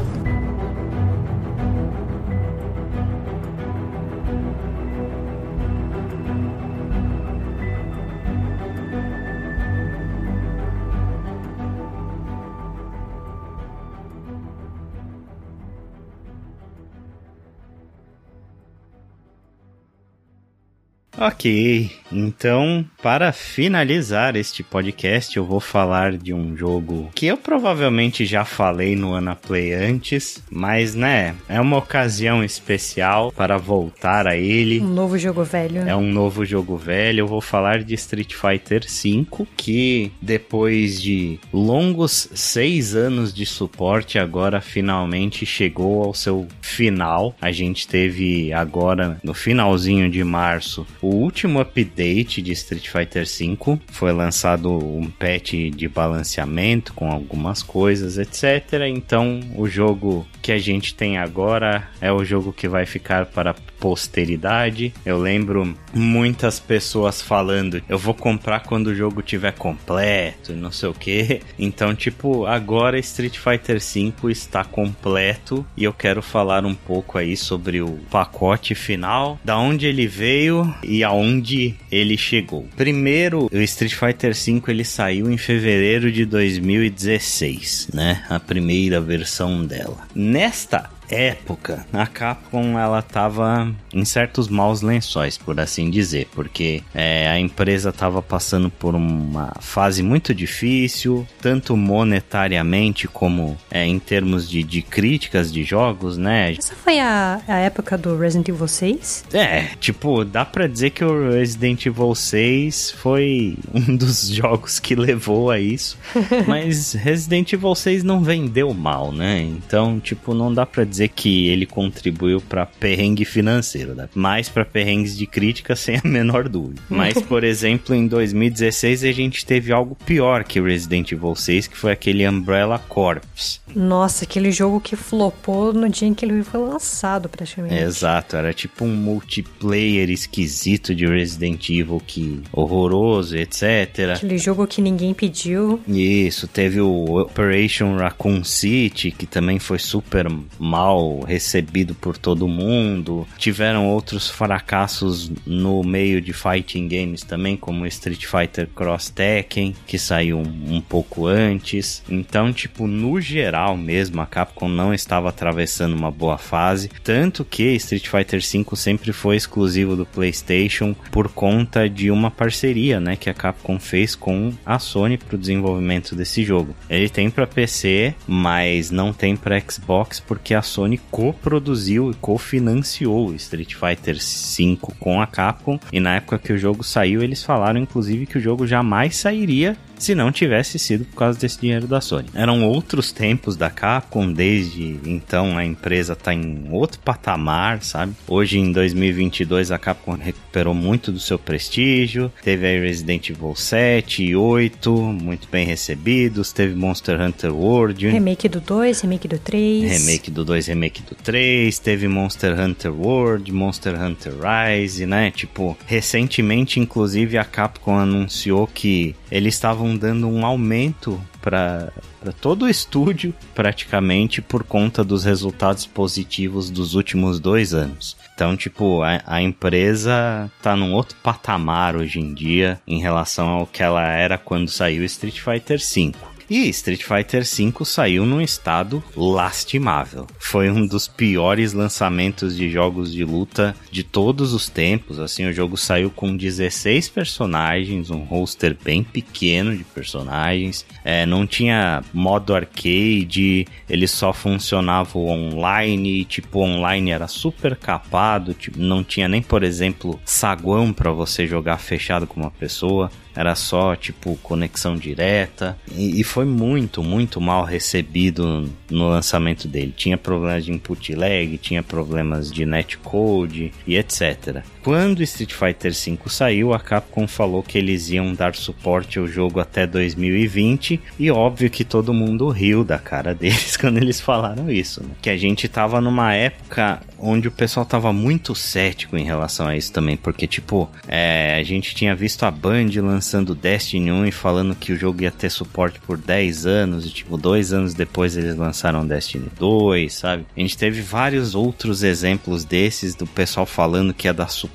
[21.21, 28.25] Ok, então para finalizar este podcast, eu vou falar de um jogo que eu provavelmente
[28.25, 34.81] já falei no Anaplay antes, mas né, é uma ocasião especial para voltar a ele.
[34.81, 35.83] Um novo jogo velho.
[35.83, 37.21] É um novo jogo velho.
[37.21, 44.19] Eu vou falar de Street Fighter V, que depois de longos seis anos de suporte,
[44.19, 47.35] agora finalmente chegou ao seu final.
[47.41, 53.79] A gente teve agora no finalzinho de março o último update de Street Fighter V.
[53.89, 58.85] Foi lançado um patch de balanceamento com algumas coisas, etc.
[58.89, 63.55] Então, o jogo que a gente tem agora é o jogo que vai ficar para
[63.79, 64.93] posteridade.
[65.05, 70.89] Eu lembro muitas pessoas falando: eu vou comprar quando o jogo tiver completo, não sei
[70.89, 71.41] o que.
[71.59, 77.37] Então, tipo, agora Street Fighter V está completo e eu quero falar um pouco aí
[77.37, 82.69] sobre o pacote final, da onde ele veio e aonde ele chegou.
[82.77, 88.25] Primeiro, o Street Fighter V ele saiu em fevereiro de 2016, né?
[88.29, 89.99] A primeira versão dela.
[90.15, 97.29] Nesta época, a Capcom ela tava em certos maus lençóis, por assim dizer, porque é,
[97.29, 104.49] a empresa tava passando por uma fase muito difícil, tanto monetariamente como é, em termos
[104.49, 106.53] de, de críticas de jogos, né?
[106.53, 109.25] Essa foi a, a época do Resident Evil 6?
[109.33, 114.95] É, tipo, dá pra dizer que o Resident Evil 6 foi um dos jogos que
[114.95, 115.99] levou a isso,
[116.47, 119.41] mas Resident Evil 6 não vendeu mal, né?
[119.41, 124.09] Então, tipo, não dá pra dizer dizer que ele contribuiu para perrengue financeiro, né?
[124.15, 126.81] mais para perrengues de crítica, sem a menor dúvida.
[126.89, 131.77] Mas, por exemplo, em 2016 a gente teve algo pior que Resident Evil 6, que
[131.77, 133.61] foi aquele Umbrella Corps.
[133.75, 137.75] Nossa, aquele jogo que flopou no dia em que ele foi lançado, praticamente.
[137.75, 144.17] Exato, era tipo um multiplayer esquisito de Resident Evil que horroroso, etc.
[144.17, 145.81] Aquele jogo que ninguém pediu.
[145.87, 150.27] Isso, teve o Operation Raccoon City, que também foi super
[150.59, 153.27] mal mal recebido por todo mundo.
[153.37, 159.99] Tiveram outros fracassos no meio de fighting games também, como Street Fighter Cross Tekken, que
[159.99, 162.03] saiu um, pouco antes.
[162.09, 167.75] Então, tipo, no geral mesmo, a Capcom não estava atravessando uma boa fase, tanto que
[167.75, 173.29] Street Fighter V sempre foi exclusivo do PlayStation por conta de uma parceria, né, que
[173.31, 176.75] a Capcom fez com a Sony para o desenvolvimento desse jogo.
[176.89, 183.35] Ele tem para PC, mas não tem para Xbox porque a Sony coproduziu e cofinanciou
[183.35, 185.79] Street Fighter V com a Capcom.
[185.93, 189.77] E na época que o jogo saiu, eles falaram inclusive que o jogo jamais sairia
[189.99, 192.29] se não tivesse sido por causa desse dinheiro da Sony.
[192.35, 198.15] Eram outros tempos da Capcom, desde então a empresa está em outro patamar, sabe?
[198.27, 204.23] Hoje em 2022 a Capcom recuperou muito do seu prestígio, teve aí Resident Evil 7
[204.23, 210.07] e 8, muito bem recebidos, teve Monster Hunter World, remake do 2, remake do 3,
[210.07, 215.31] remake do 2, remake do 3, teve Monster Hunter World, Monster Hunter Rise, né?
[215.31, 221.93] Tipo, recentemente inclusive a Capcom anunciou que eles estavam dando um aumento para
[222.41, 228.17] todo o estúdio, praticamente, por conta dos resultados positivos dos últimos dois anos.
[228.35, 233.67] Então, tipo, a, a, empresa tá num outro patamar hoje em dia em relação ao
[233.67, 236.13] que ela era quando saiu Street Fighter V.
[236.51, 240.27] E Street Fighter V saiu num estado lastimável.
[240.39, 245.21] Foi um dos piores lançamentos de jogos de luta de todos os tempos.
[245.21, 250.87] Assim, o jogo saiu com 16 personagens, um roster bem pequeno de personagens.
[251.05, 256.25] É, não tinha modo arcade, ele só funcionava online.
[256.25, 261.77] Tipo, online era super capado, tipo, não tinha nem, por exemplo, saguão para você jogar
[261.77, 267.63] fechado com uma pessoa era só tipo conexão direta e, e, foi muito, muito mal
[267.63, 269.95] recebido no lançamento dele.
[269.97, 274.65] Tinha problemas de input lag, tinha problemas de netcode e etc.
[274.83, 279.61] Quando Street Fighter V saiu, a Capcom falou que eles iam dar suporte ao jogo
[279.61, 285.03] até 2020 e óbvio que todo mundo riu da cara deles quando eles falaram isso,
[285.03, 285.11] né?
[285.21, 289.77] Que a gente tava numa época onde o pessoal tava muito cético em relação a
[289.77, 294.33] isso também, porque tipo, é, a gente tinha visto a Band lançando Destiny 1 e
[294.33, 298.37] falando que o jogo ia ter suporte por 10 anos e tipo, dois anos depois
[298.37, 300.47] eles lançaram Destiny 2, sabe?
[300.57, 304.68] A gente teve vários outros exemplos desses do pessoal falando que ia dar suporte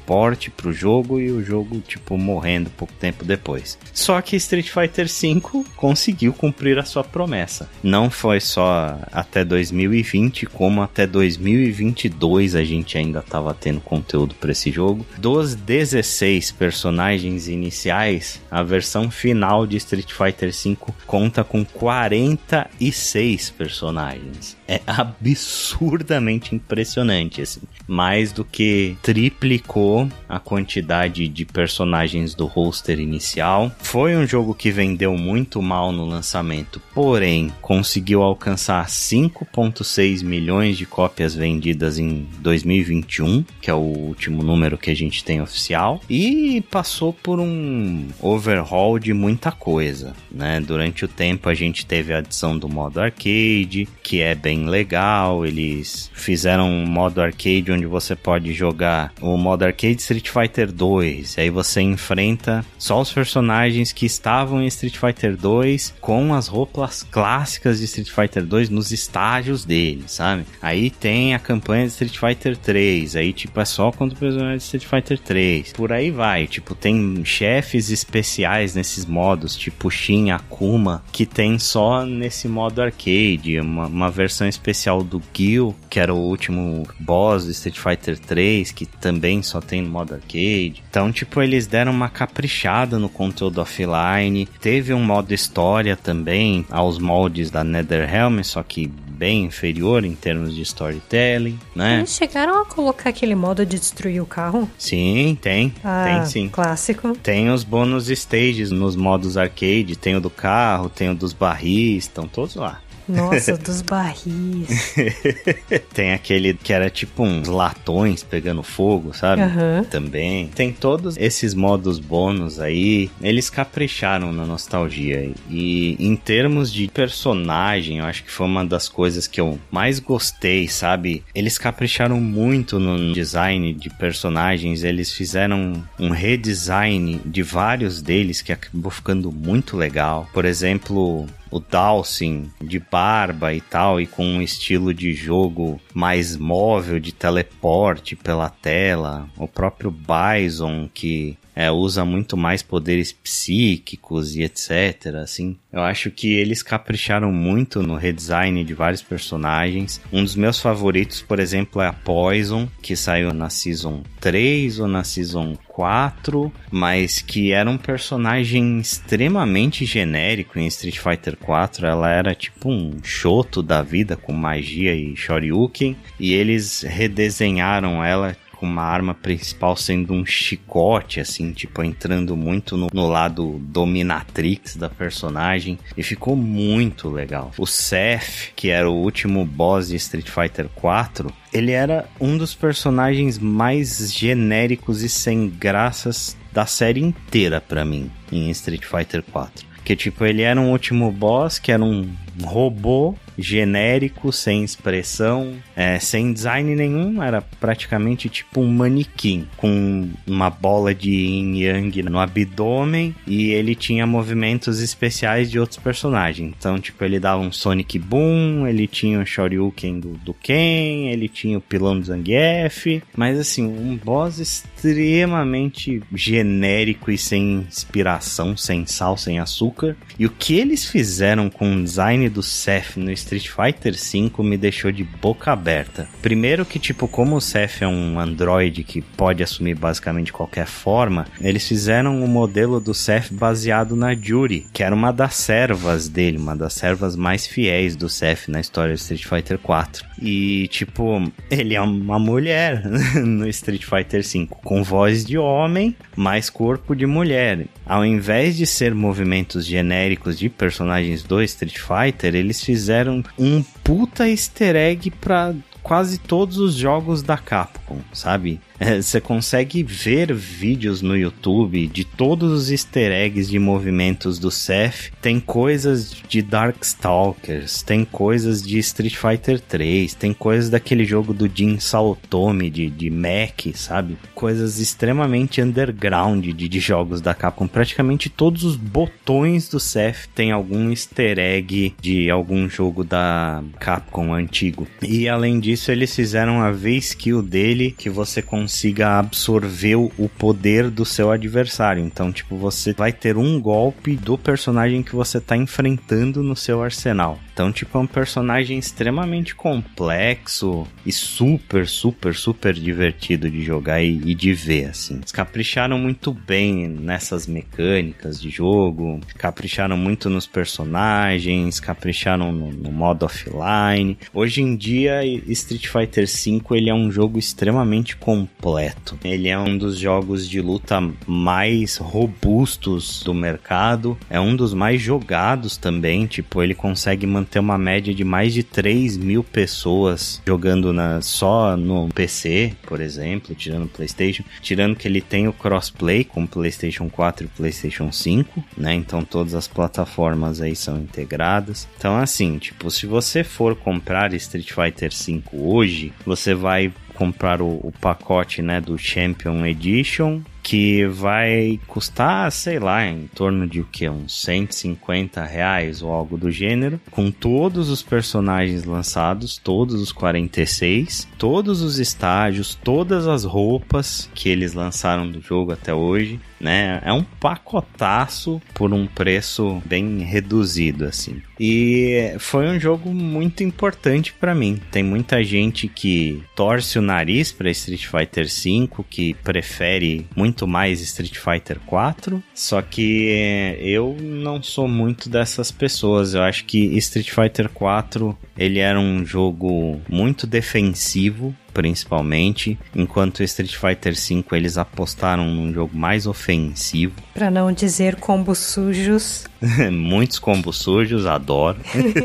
[0.50, 3.78] pro jogo e o jogo tipo morrendo pouco tempo depois.
[3.94, 7.70] Só que Street Fighter V conseguiu cumprir a sua promessa.
[7.82, 14.36] Não foi só até 2020, como até 2022 2 a gente ainda estava tendo conteúdo
[14.36, 15.06] para esse jogo.
[15.18, 24.58] Dos 16 personagens iniciais, a versão final de Street Fighter V conta com 46 personagens.
[24.68, 27.62] É absurdamente impressionante, assim.
[27.88, 29.83] Mais do que triplicou
[30.28, 33.72] a quantidade de personagens do roster inicial.
[33.80, 40.86] Foi um jogo que vendeu muito mal no lançamento, porém conseguiu alcançar 5.6 milhões de
[40.86, 46.62] cópias vendidas em 2021, que é o último número que a gente tem oficial, e
[46.70, 50.60] passou por um overhaul de muita coisa, né?
[50.60, 55.46] Durante o tempo a gente teve a adição do modo arcade, que é bem legal,
[55.46, 61.38] eles fizeram um modo arcade onde você pode jogar o modo arcade Street Fighter 2,
[61.40, 67.04] aí você enfrenta só os personagens que estavam em Street Fighter 2 com as roupas
[67.04, 70.46] clássicas de Street Fighter 2 nos estágios dele, sabe?
[70.62, 74.58] Aí tem a campanha de Street Fighter 3, aí tipo é só contra o personagem
[74.58, 75.74] de Street Fighter 3.
[75.74, 82.06] Por aí vai, tipo, tem chefes especiais nesses modos, tipo Shin Akuma, que tem só
[82.06, 87.52] nesse modo arcade, uma, uma versão especial do Gil, que era o último boss do
[87.52, 90.84] Street Fighter 3, que também só tem no modo arcade.
[90.90, 94.48] Então, tipo, eles deram uma caprichada no conteúdo offline.
[94.60, 98.92] Teve um modo história também, aos moldes da NetherRealm, só que
[99.24, 102.00] bem inferior em termos de storytelling, né?
[102.00, 104.70] Eles chegaram a colocar aquele modo de destruir o carro?
[104.78, 105.74] Sim, tem.
[105.84, 106.50] Ah, tem sim.
[106.50, 107.16] Clássico.
[107.24, 112.04] Tem os bônus stages nos modos arcade, tem o do carro, tem o dos barris,
[112.04, 112.82] estão todos lá.
[113.08, 114.96] Nossa, dos barris.
[115.94, 119.42] Tem aquele que era tipo uns latões pegando fogo, sabe?
[119.42, 119.84] Uhum.
[119.90, 120.48] Também.
[120.48, 123.10] Tem todos esses modos bônus aí.
[123.22, 125.32] Eles capricharam na nostalgia.
[125.50, 130.00] E em termos de personagem, eu acho que foi uma das coisas que eu mais
[130.00, 131.24] gostei, sabe?
[131.36, 134.84] Eles capricharam muito no design de personagens.
[134.84, 140.28] Eles fizeram um redesign de vários deles que acabou ficando muito legal.
[140.34, 146.36] Por exemplo, o Dawson de barba e tal, e com um estilo de jogo mais
[146.36, 149.30] móvel, de teleporte pela tela.
[149.38, 155.16] O próprio Bison, que é, usa muito mais poderes psíquicos e etc.
[155.22, 160.02] Assim, eu acho que eles capricharam muito no redesign de vários personagens.
[160.12, 164.88] Um dos meus favoritos, por exemplo, é a Poison, que saiu na Season 3 ou
[164.88, 171.86] na Season 4, mas que era um personagem extremamente genérico em Street Fighter 4.
[171.86, 178.36] Ela era tipo um choto da vida com magia e shoryuken, e eles redesenharam ela
[178.64, 184.78] com uma arma principal sendo um chicote, assim, tipo, entrando muito no, no, lado dominatrix
[184.78, 185.78] da personagem.
[185.98, 187.52] E ficou muito legal.
[187.58, 192.56] O Seth, que era o último boss de Street Fighter 4, ele era um dos
[192.56, 199.66] personagens mais genéricos e sem graças da série inteira para mim em Street Fighter 4.
[199.84, 202.10] Que tipo, ele era um último boss que era um
[202.42, 210.50] robô genérico, sem expressão, é, sem design nenhum, era praticamente tipo um manequim, com uma
[210.50, 216.54] bola de yin yang no abdômen e ele tinha movimentos especiais de outros personagens.
[216.58, 221.28] Então, tipo, ele dava um Sonic Boom, ele tinha o Shoryuken do, do Ken, ele
[221.28, 228.86] tinha o pilão do Zangief, mas assim, um boss extremamente genérico e sem inspiração, sem
[228.86, 229.96] sal, sem açúcar.
[230.18, 234.58] E o que eles fizeram com o design do Seth no Street Fighter V me
[234.58, 236.08] deixou de boca aberta.
[236.22, 241.26] Primeiro que, tipo, como o Seth é um android que pode assumir basicamente qualquer forma,
[241.42, 246.08] eles fizeram o um modelo do Seth baseado na Jury, que era uma das servas
[246.08, 250.06] dele, uma das servas mais fiéis do Seth na história do Street Fighter 4.
[250.22, 252.84] E, tipo, ele é uma mulher
[253.16, 257.68] no Street Fighter V, com voz de homem, mais corpo de mulher.
[257.86, 264.30] Ao invés de ser movimentos genéricos de personagens do Street Fighter, eles fizeram um puta
[264.30, 268.62] easter egg pra quase todos os jogos da Capcom, sabe?
[268.86, 274.52] É, você consegue ver vídeos no YouTube de todos os easter eggs de movimentos do
[274.52, 275.10] Seth.
[275.22, 281.48] Tem coisas de Darkstalkers, tem coisas de Street Fighter 3, tem coisas daquele jogo do
[281.48, 284.18] Jin Saotome de, de Mac, sabe?
[284.36, 287.68] Coisas extremamente underground de, de jogos da Capcom.
[287.68, 294.34] Praticamente todos os botões do Seth tem algum easter egg de algum jogo da Capcom
[294.34, 294.86] antigo.
[295.02, 300.90] E além disso, eles fizeram a V-Skill dele que você consegue consiga absorver o poder
[300.90, 302.04] do seu adversário.
[302.04, 306.82] Então, tipo, você vai ter um golpe do personagem que você está enfrentando no seu
[306.82, 307.40] arsenal.
[307.54, 314.20] Então, tipo, é um personagem extremamente complexo e super, super, super divertido de jogar e,
[314.26, 315.18] e, de ver, assim.
[315.18, 322.92] Eles capricharam muito bem nessas mecânicas de jogo, capricharam muito nos personagens, capricharam no, no
[322.92, 324.18] modo offline.
[324.34, 328.18] Hoje em dia, Street Fighter V ele é um jogo extremamente
[328.64, 329.18] completo.
[329.24, 335.02] Ele é um dos jogos de luta mais robustos do mercado, é um dos mais
[335.02, 340.42] jogados também, tipo, ele consegue manter ter uma média de mais de 3 mil pessoas
[340.44, 344.44] jogando na, só no PC, por exemplo, tirando o PlayStation.
[344.60, 348.96] Tirando que ele tem o crossplay com PlayStation 4 e PlayStation 5, né?
[348.96, 351.88] Então todas as plataformas aí são integradas.
[351.96, 357.80] Então, assim, tipo, se você for comprar Street Fighter 5 hoje, você vai comprar o,
[357.84, 363.86] o, pacote né, do Champion Edition que vai custar, sei lá, em torno de o
[363.86, 364.08] que?
[364.08, 371.28] Uns 150 reais ou algo do gênero, com todos os personagens lançados, todos os 46,
[371.38, 377.02] todos os estágios, todas as roupas que eles lançaram do jogo até hoje, né?
[377.04, 381.42] É um pacotaço por um preço bem reduzido, assim.
[381.60, 384.82] E foi um jogo muito importante para mim.
[384.90, 391.02] Tem muita gente que torce o nariz para Street Fighter V, que prefere muito mais
[391.02, 396.34] Street Fighter 4, só que eu não sou muito dessas pessoas.
[396.34, 403.76] Eu acho que Street Fighter 4 ele era um jogo muito defensivo, principalmente, enquanto Street
[403.76, 407.16] Fighter V eles apostaram num jogo mais ofensivo.
[407.34, 409.46] Para não dizer combos sujos.
[409.92, 411.80] Muitos combos sujos, adoro.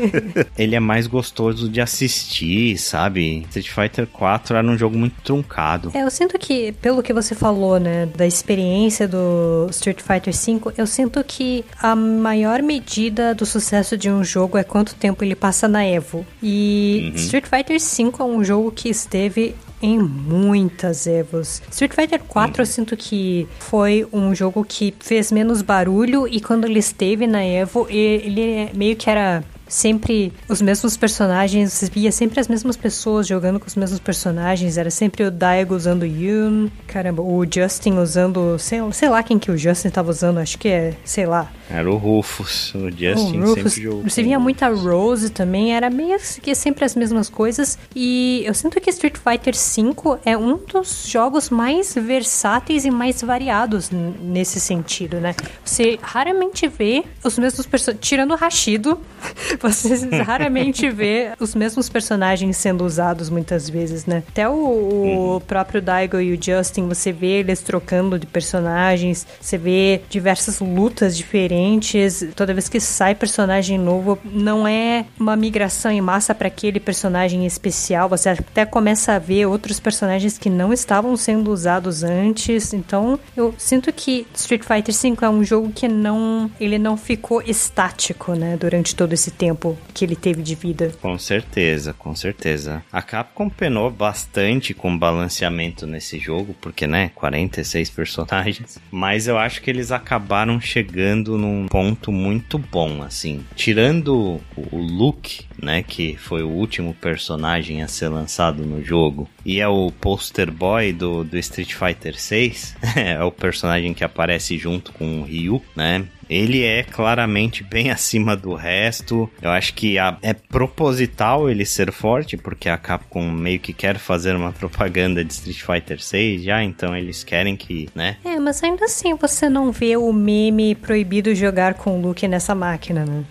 [0.57, 3.45] ele é mais gostoso de assistir, sabe?
[3.49, 5.91] Street Fighter 4 era um jogo muito truncado.
[5.93, 10.73] É, eu sinto que, pelo que você falou, né, da experiência do Street Fighter V,
[10.77, 15.35] eu sinto que a maior medida do sucesso de um jogo é quanto tempo ele
[15.35, 16.25] passa na Evo.
[16.41, 17.15] E uhum.
[17.15, 21.61] Street Fighter V é um jogo que esteve em muitas Evos.
[21.71, 26.65] Street Fighter 4 eu sinto que foi um jogo que fez menos barulho e quando
[26.65, 32.47] ele esteve na Evo, ele meio que era sempre os mesmos personagens, via sempre as
[32.47, 37.45] mesmas pessoas jogando com os mesmos personagens, era sempre o Daigo usando Yun, caramba, o
[37.45, 41.25] Justin usando, sei, sei lá quem que o Justin tava usando, acho que é, sei
[41.25, 41.51] lá.
[41.69, 44.03] Era o Rufus, o Justin o Rufus, sempre jogou.
[44.03, 48.81] Você via muita Rose também, era meio que sempre as mesmas coisas, e eu sinto
[48.81, 55.19] que Street Fighter V é um dos jogos mais versáteis e mais variados nesse sentido,
[55.19, 55.35] né?
[55.63, 58.99] Você raramente vê os mesmos personagens, tirando o Rashido,
[59.61, 59.95] você
[60.25, 64.23] raramente vê os mesmos personagens sendo usados muitas vezes, né?
[64.27, 65.39] Até o, o uhum.
[65.41, 71.15] próprio Daigo e o Justin, você vê eles trocando de personagens, você vê diversas lutas
[71.15, 72.25] diferentes diferentes.
[72.35, 77.45] Toda vez que sai personagem novo, não é uma migração em massa para aquele personagem
[77.45, 78.09] especial.
[78.09, 82.73] Você até começa a ver outros personagens que não estavam sendo usados antes.
[82.73, 87.41] Então, eu sinto que Street Fighter V é um jogo que não, ele não ficou
[87.41, 90.91] estático, né, durante todo esse tempo que ele teve de vida.
[91.01, 92.83] Com certeza, com certeza.
[92.91, 98.79] A Capcom penou bastante com balanceamento nesse jogo, porque, né, 46 personagens.
[98.91, 103.43] Mas eu acho que eles acabaram chegando num ponto muito bom, assim.
[103.55, 109.59] Tirando o Luke, né, que foi o último personagem a ser lançado no jogo, e
[109.59, 114.91] é o poster boy do, do Street Fighter 6, é o personagem que aparece junto
[114.93, 116.05] com o Ryu, né?
[116.29, 119.29] Ele é claramente bem acima do resto.
[119.41, 123.97] Eu acho que a, é proposital ele ser forte, porque a Capcom meio que quer
[123.97, 128.17] fazer uma propaganda de Street Fighter 6 já, então eles querem que, né?
[128.23, 132.53] É, mas ainda assim você não vê o meme proibido jogar com o Luke nessa
[132.53, 133.23] máquina, né?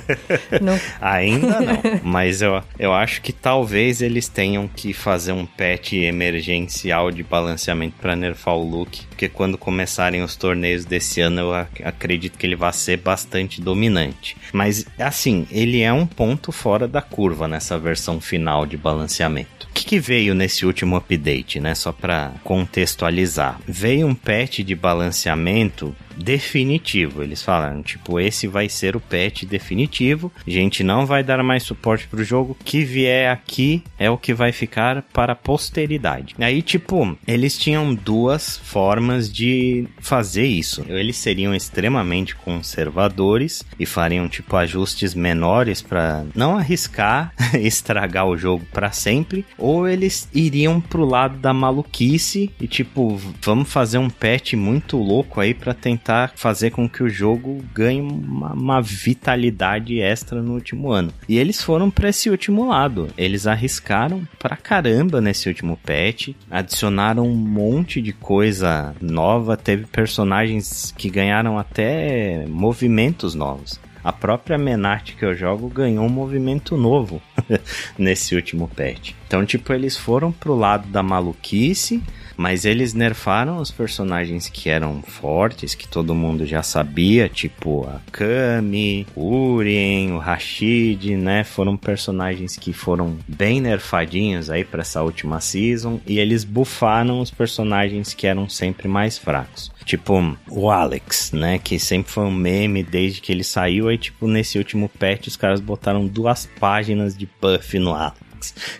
[0.60, 0.78] não.
[1.00, 1.74] Ainda não.
[2.02, 7.96] Mas eu, eu acho que talvez eles tenham que fazer um patch emergencial de balanceamento
[8.00, 12.43] para nerfar o Luke, porque quando começarem os torneios desse ano eu ac acredito que
[12.44, 14.36] que ele vai ser bastante dominante.
[14.52, 19.66] Mas, assim, ele é um ponto fora da curva nessa versão final de balanceamento.
[19.70, 21.74] O que, que veio nesse último update, né?
[21.74, 23.58] Só para contextualizar.
[23.66, 27.22] Veio um patch de balanceamento definitivo.
[27.22, 30.32] Eles falaram, tipo, esse vai ser o patch definitivo.
[30.46, 32.56] A gente não vai dar mais suporte pro jogo.
[32.64, 36.34] Que vier aqui é o que vai ficar para a posteridade.
[36.38, 40.84] Aí, tipo, eles tinham duas formas de fazer isso.
[40.88, 48.64] Eles seriam extremamente conservadores e fariam, tipo, ajustes menores para não arriscar estragar o jogo
[48.72, 49.44] para sempre.
[49.58, 55.40] Ou eles iriam pro lado da maluquice e, tipo, vamos fazer um patch muito louco
[55.40, 60.52] aí para tentar tentar fazer com que o jogo ganhe uma, uma vitalidade extra no
[60.52, 61.10] último ano.
[61.26, 63.08] E eles foram para esse último lado.
[63.16, 70.92] Eles arriscaram pra caramba nesse último patch, adicionaram um monte de coisa nova, teve personagens
[70.96, 73.80] que ganharam até movimentos novos.
[74.02, 77.22] A própria Menart que eu jogo ganhou um movimento novo
[77.96, 79.12] nesse último patch.
[79.26, 82.02] Então, tipo, eles foram pro lado da maluquice,
[82.36, 88.00] mas eles nerfaram os personagens que eram fortes, que todo mundo já sabia, tipo a
[88.10, 91.44] Kami, o Urien, o Rashid, né?
[91.44, 97.30] Foram personagens que foram bem nerfadinhos aí para essa última season e eles bufaram os
[97.30, 99.72] personagens que eram sempre mais fracos.
[99.84, 101.58] Tipo, o Alex, né?
[101.58, 103.88] Que sempre foi um meme desde que ele saiu.
[103.88, 108.23] Aí, tipo, nesse último patch, os caras botaram duas páginas de buff no Alex.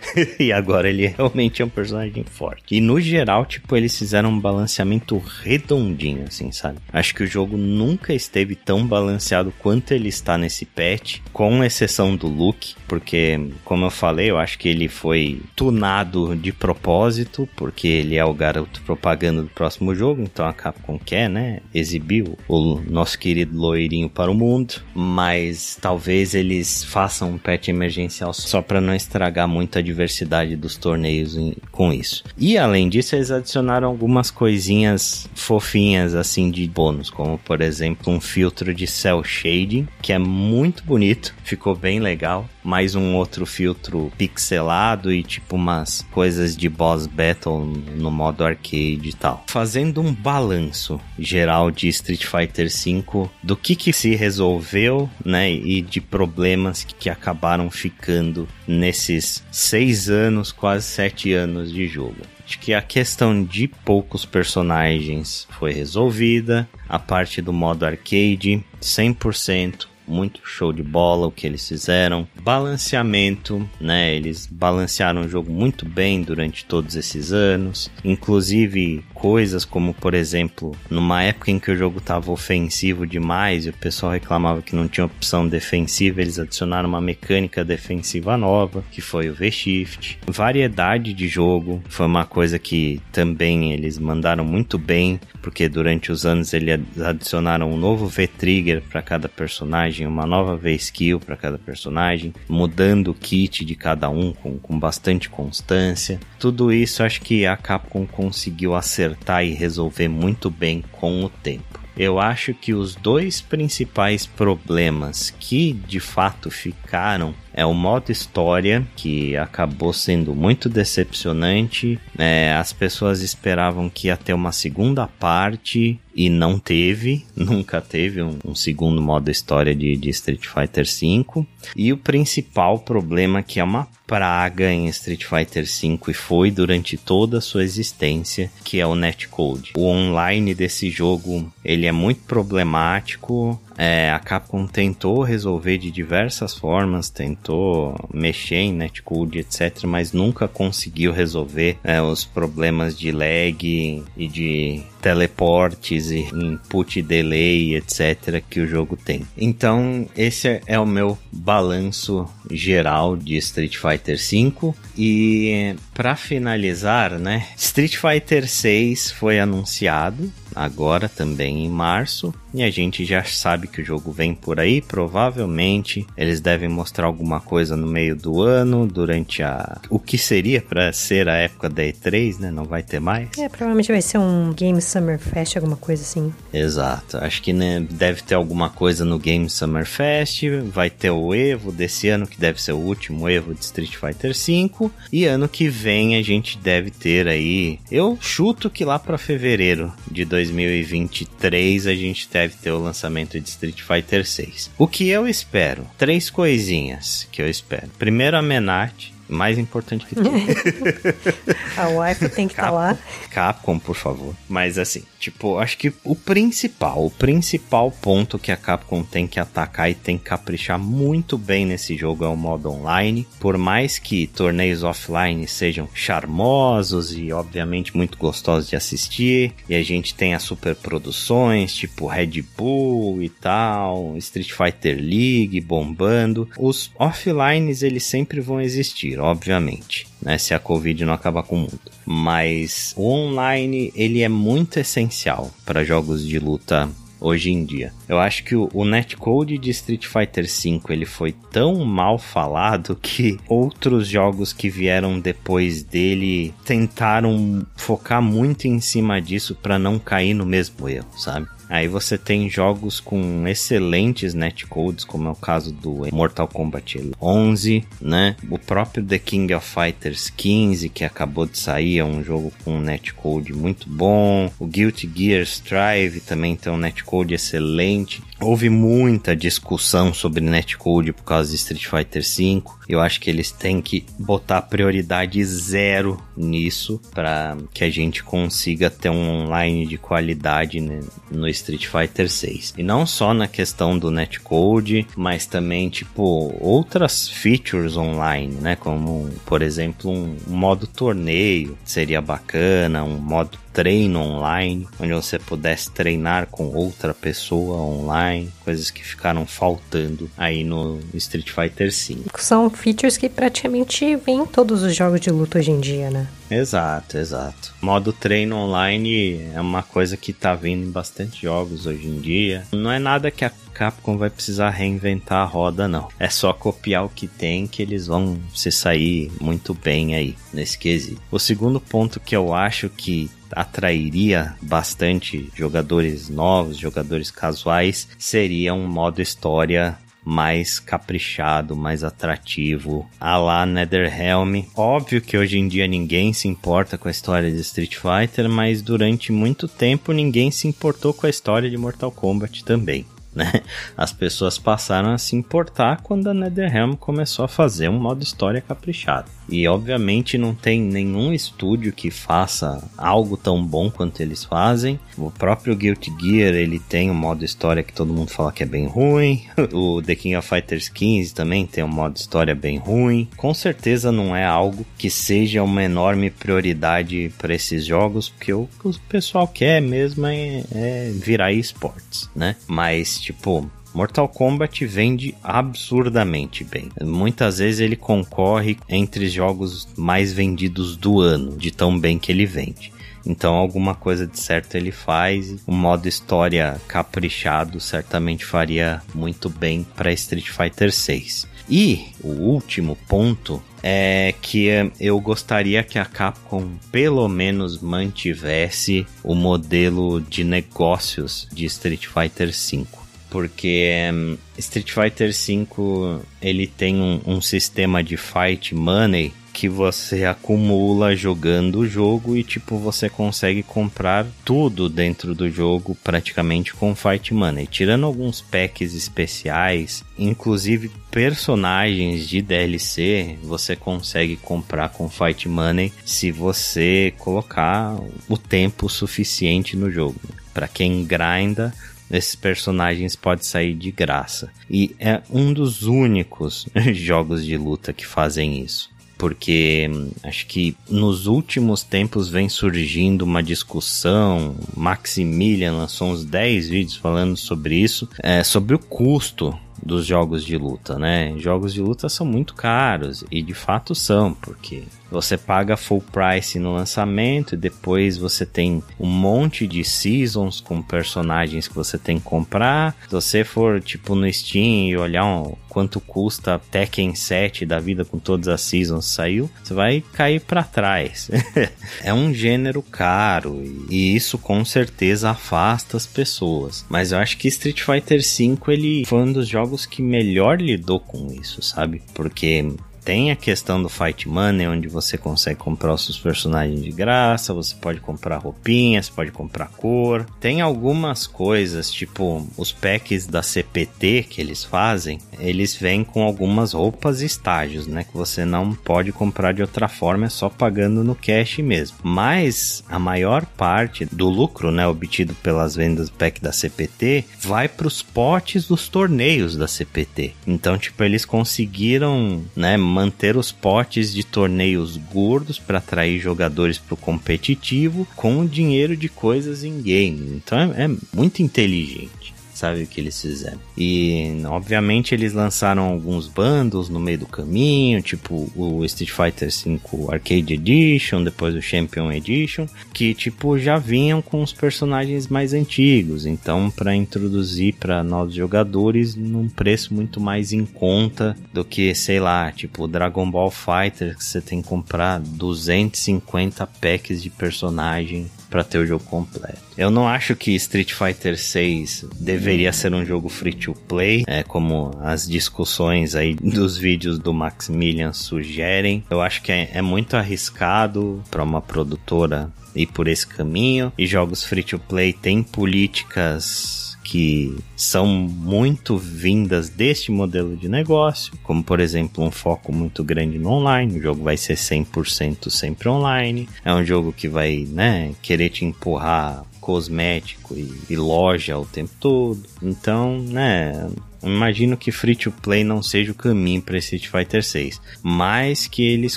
[0.39, 2.75] e agora ele realmente é um personagem forte.
[2.75, 6.79] E no geral, tipo, eles fizeram um balanceamento redondinho, assim, sabe?
[6.93, 12.17] Acho que o jogo nunca esteve tão balanceado quanto ele está nesse patch, com exceção
[12.17, 17.89] do look, porque, como eu falei, eu acho que ele foi tunado de propósito, porque
[17.89, 22.81] ele é o garoto propaganda do próximo jogo, então a Capcom quer, né, exibir o
[22.89, 28.81] nosso querido loirinho para o mundo, mas talvez eles façam um patch emergencial só para
[28.81, 32.25] não estragar muita diversidade dos torneios em, com isso.
[32.37, 38.21] E além disso, eles adicionaram algumas coisinhas fofinhas assim de bônus, como por exemplo um
[38.21, 42.49] filtro de cel shading, que é muito bonito, ficou bem legal.
[42.65, 49.09] Mais um outro filtro pixelado e tipo umas coisas de boss battle no modo arcade
[49.09, 49.45] e tal.
[49.49, 55.83] Fazendo um balanço geral de Street Fighter V do que que se resolveu, né, e
[55.83, 62.17] de problemas que acabaram ficando nesses seis anos, quase sete anos de jogo.
[62.47, 69.87] Acho que a questão de poucos personagens foi resolvida, a parte do modo arcade 100%
[70.07, 72.29] muito show de bola o que eles fizeram.
[72.45, 74.15] Balanceamento, né?
[74.15, 77.91] Eles balancearam o jogo muito bem durante todos esses anos.
[78.05, 83.71] Inclusive coisas como, por exemplo, numa época em que o jogo estava ofensivo demais e
[83.71, 89.01] o pessoal reclamava que não tinha opção defensiva, eles adicionaram uma mecânica defensiva nova, que
[89.01, 90.19] foi o V-Shift.
[90.27, 96.27] Variedade de jogo foi uma coisa que também eles mandaram muito bem, porque durante os
[96.27, 102.34] anos eles adicionaram um novo V-Trigger para cada personagem uma nova V-Skill para cada personagem,
[102.49, 106.21] mudando o kit de cada um com, com bastante constância.
[106.39, 111.81] Tudo isso acho que a Capcom conseguiu acertar e resolver muito bem com o tempo.
[111.97, 118.87] Eu acho que os dois principais problemas que de fato ficaram é o modo história
[118.97, 121.99] que acabou sendo muito decepcionante.
[122.19, 128.23] É, as pessoas esperavam que ia ter uma segunda parte e não teve, nunca teve
[128.23, 131.47] um, um segundo modo história de, de, Street Fighter V.
[131.77, 136.97] E o principal problema que é uma praga em Street Fighter V e foi durante
[136.97, 139.73] toda a sua existência, que é o netcode.
[139.77, 146.55] O online desse jogo, ele é muito problemático, é, a Capcom tentou resolver de diversas
[146.55, 154.05] formas, tentou mexer em netcode, etc., mas nunca conseguiu resolver é, os problemas de lag
[154.17, 159.21] e de teleportes e input delay, etc., que o jogo tem.
[159.37, 164.73] Então, esse é o meu balanço geral de Street Fighter V.
[164.97, 172.33] E para finalizar, né, Street Fighter 6 foi anunciado agora também em março.
[172.53, 177.07] E a gente já sabe que o jogo vem por aí, provavelmente eles devem mostrar
[177.07, 181.69] alguma coisa no meio do ano, durante a o que seria para ser a época
[181.69, 182.51] da E3, né?
[182.53, 183.29] Não vai ter mais.
[183.37, 186.33] É, provavelmente vai ser um Game Summer Fest, alguma coisa assim.
[186.53, 187.19] Exato.
[187.19, 190.43] Acho que né, deve ter alguma coisa no Game Summer Fest,
[190.73, 194.33] vai ter o Evo desse ano, que deve ser o último Evo de Street Fighter
[194.33, 199.19] V, e ano que vem a gente deve ter aí, eu chuto que lá para
[199.19, 204.71] fevereiro de 2020 2023 a gente deve ter o lançamento de Street Fighter 6.
[204.79, 205.87] O que eu espero?
[205.99, 207.89] Três coisinhas que eu espero.
[207.99, 210.31] Primeiro, a Menart mais importante que tudo.
[211.77, 212.99] a wife tem que estar tá lá.
[213.31, 214.35] Capcom, por favor.
[214.49, 219.41] Mas assim, tipo, acho que o principal, o principal ponto que a Capcom tem que
[219.41, 223.27] atacar e tem que caprichar muito bem nesse jogo é o modo online.
[223.41, 229.83] Por mais que torneios offline sejam charmosos e obviamente muito gostosos de assistir, e a
[229.83, 236.91] gente tem as super produções, tipo Red Bull e tal, Street Fighter League bombando, os
[236.99, 240.39] offlines eles sempre vão existir obviamente, né?
[240.39, 241.81] Se a Covid não acabar com o mundo.
[242.05, 246.91] Mas o online, ele é muito essencial para jogos de luta
[247.25, 247.93] hoje em dia.
[248.07, 252.97] Eu acho que o, o, netcode de Street Fighter V ele foi tão mal falado
[253.01, 259.99] que outros jogos que vieram depois dele tentaram focar muito em cima disso para não
[259.99, 261.49] cair no mesmo erro, sabe?
[261.69, 267.85] Aí você tem jogos com excelentes netcodes, como é o caso do Mortal Kombat 11,
[268.01, 268.37] né?
[268.51, 272.77] O próprio The King of Fighters 15, que acabou de sair, é um jogo com
[272.77, 274.51] um netcode muito bom.
[274.59, 278.23] O Guilty Gear Strive também tem um netcode excelente.
[278.41, 282.63] Houve muita discussão sobre netcode por causa de Street Fighter V.
[282.89, 288.91] Eu acho que eles têm que botar prioridade zero nisso para que a gente consiga
[288.91, 291.01] ter um online de qualidade né,
[291.31, 292.75] no Street Fighter 6.
[292.77, 299.31] E não só na questão do netcode, mas também tipo outras features online, né, como
[299.47, 306.47] por exemplo um, modo torneio seria bacana, um modo treino online, onde você pudesse treinar
[306.47, 312.19] com outra pessoa online, coisas que ficaram faltando aí no Street Fighter V.
[312.39, 316.29] São features que praticamente vêm em todos os jogos de luta hoje em dia, né?
[316.49, 317.75] Exato, exato.
[317.81, 322.65] Modo treino online é uma coisa que tá vindo em bastante jogos hoje em dia.
[322.71, 326.09] Não é nada que a Capcom vai precisar reinventar a roda, não.
[326.19, 330.79] É só copiar o que tem que eles vão se sair muito bem aí nesse
[330.79, 331.21] quesito.
[331.31, 338.87] O segundo ponto que eu acho que atrairia bastante jogadores novos, jogadores casuais, seria um
[338.87, 344.63] modo história mais caprichado, mais atrativo, a lá Netherrealm.
[344.75, 348.81] Óbvio que hoje em dia ninguém se importa com a história de Street Fighter, mas
[348.81, 353.05] durante muito tempo ninguém se importou com a história de Mortal Kombat também
[353.35, 353.63] né?
[353.97, 358.61] As pessoas passaram a se importar quando a NetherRealm começou a fazer um modo história
[358.61, 359.31] caprichado.
[359.49, 364.99] E obviamente não tem nenhum estúdio que faça algo tão bom quanto eles fazem.
[365.17, 368.67] O próprio Guilty Gear, ele tem um modo história que todo mundo fala que é
[368.67, 369.45] bem ruim.
[369.75, 373.29] O The King of Fighters 15 também tem um modo história bem ruim.
[373.37, 378.69] Com certeza não é algo que seja uma enorme prioridade para esses jogos, porque o
[378.81, 382.57] que o pessoal quer mesmo é, é virar esportes, né?
[382.69, 386.91] Mas tipo, Mortal Kombat vende absurdamente bem.
[387.01, 392.33] Muitas vezes ele concorre entre os jogos mais vendidos do ano, de tão bem que
[392.33, 392.93] ele vende.
[393.25, 395.57] Então alguma coisa de certo ele faz.
[395.65, 401.47] O modo história caprichado certamente faria muito bem para Street Fighter 6.
[401.71, 404.67] E o último ponto é que
[405.01, 412.53] eu gostaria que a Capcom pelo menos mantivesse o modelo de negócios de Street Fighter
[412.53, 413.04] 5
[413.35, 420.25] porque um, Street Fighter V ele tem um, um sistema de fight money que você
[420.25, 426.95] acumula jogando o jogo e tipo você consegue comprar tudo dentro do jogo praticamente com
[426.95, 435.49] Fight Money, tirando alguns packs especiais, inclusive personagens de DLC, você consegue comprar com Fight
[435.49, 437.97] Money se você colocar
[438.29, 440.21] o tempo suficiente no jogo.
[440.53, 441.75] Para quem grinda,
[442.17, 444.51] esses personagens pode sair de graça.
[444.71, 450.77] E é um dos únicos jogos de luta que fazem isso porque hum, acho que
[450.91, 454.55] nos últimos tempos vem surgindo uma discussão.
[454.77, 460.57] Maximilian lançou uns 10 vídeos falando sobre isso, é, sobre o custo dos jogos de
[460.57, 461.35] luta, né?
[461.39, 464.85] Jogos de luta são muito caros e de fato são, porque
[465.15, 470.83] você paga full price no lançamento e depois você tem um monte de seasons com
[470.83, 472.97] personagens que você tem que comprar.
[473.05, 478.05] Se você for tipo no Steam e olhar um, quanto custa Tekken 7 da vida
[478.05, 481.31] com todas as seasons saiu, você vai cair para trás.
[482.03, 486.85] é um gênero caro e isso com certeza afasta as pessoas.
[486.89, 490.99] Mas eu acho que Street Fighter V ele foi um dos jogos que melhor lidou
[490.99, 492.03] com isso, sabe?
[492.15, 492.75] Porque
[493.05, 497.53] tem a questão do Fight Money, onde você consegue comprar os seus personagens de graça,
[497.53, 500.27] você pode comprar roupinhas, pode comprar cor.
[500.41, 506.73] Tem algumas coisas, tipo os packs da CPT que eles fazem, eles vêm com algumas
[506.73, 508.05] roupas e estágios, né?
[508.05, 511.99] Que você não pode comprar de outra forma, é só pagando no cash mesmo.
[512.03, 517.69] Mas a maior parte do lucro, né, obtido pelas vendas do pack da CPT, vai
[517.69, 520.33] para os potes dos torneios da CPT.
[520.47, 526.95] Então, tipo, eles conseguiram, né, manter os potes de torneios gordos para atrair jogadores para
[526.95, 530.37] o competitivo com dinheiro de coisas em game.
[530.37, 533.59] Então é, é muito inteligente sabe o que eles fizeram.
[533.77, 539.81] E obviamente eles lançaram alguns bundles no meio do caminho, tipo o Street Fighter V
[540.13, 546.27] Arcade Edition, depois o Champion Edition, que tipo já vinham com os personagens mais antigos,
[546.27, 552.21] então para introduzir para novos jogadores num preço muito mais em conta do que, sei
[552.21, 558.63] lá, tipo Dragon Ball Fighter que você tem que comprar 250 packs de personagem para
[558.63, 559.59] ter o jogo completo.
[559.77, 564.45] Eu não acho que Street Fighter 6 deveria ser um jogo free to play, é
[564.45, 569.03] como as discussões aí dos vídeos do Maximilian sugerem.
[569.11, 573.93] Eu acho que é, é muito arriscado para uma produtora ir por esse caminho.
[573.99, 581.33] E jogos free to play têm políticas que são muito vindas deste modelo de negócio,
[581.45, 585.89] como por exemplo um foco muito grande no online, o jogo vai ser 100% sempre
[585.89, 591.65] online, é um jogo que vai, né, querer te empurrar cosmético e, e loja o
[591.65, 592.43] tempo todo.
[592.61, 593.89] Então, né,
[594.21, 598.83] imagino que free to play não seja o caminho para Street Fighter 6, mas que
[598.83, 599.17] eles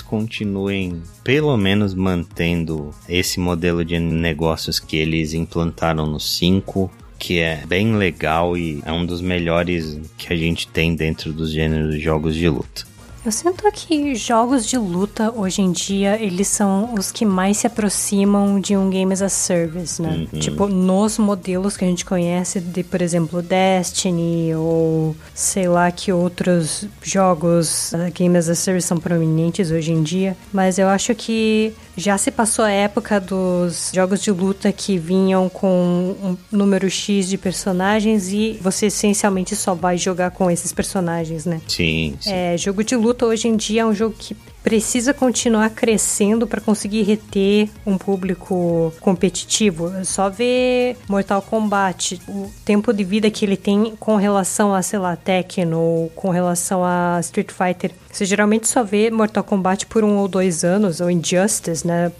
[0.00, 6.88] continuem pelo menos mantendo esse modelo de negócios que eles implantaram no 5
[7.18, 11.50] que é bem legal e é um dos melhores que a gente tem dentro dos
[11.50, 12.86] gêneros de jogos de luta.
[13.28, 17.66] Eu sinto que jogos de luta hoje em dia, eles são os que mais se
[17.66, 20.26] aproximam de um game as a service, né?
[20.32, 20.38] Uhum.
[20.38, 26.12] Tipo, nos modelos que a gente conhece de, por exemplo, Destiny ou sei lá que
[26.12, 31.14] outros jogos uh, game as a service são prominentes hoje em dia, mas eu acho
[31.14, 36.88] que já se passou a época dos jogos de luta que vinham com um número
[36.88, 41.60] X de personagens e você essencialmente só vai jogar com esses personagens, né?
[41.66, 42.16] Sim.
[42.20, 42.32] sim.
[42.32, 44.36] É, jogo de luta hoje em dia é um jogo que
[44.68, 49.90] precisa continuar crescendo para conseguir reter um público competitivo.
[49.96, 54.82] É só ver Mortal Kombat, o tempo de vida que ele tem com relação a,
[54.82, 57.92] sei lá, Tekken ou com relação a Street Fighter.
[58.12, 62.12] Você geralmente só vê Mortal Kombat por um ou dois anos, ou Injustice, né?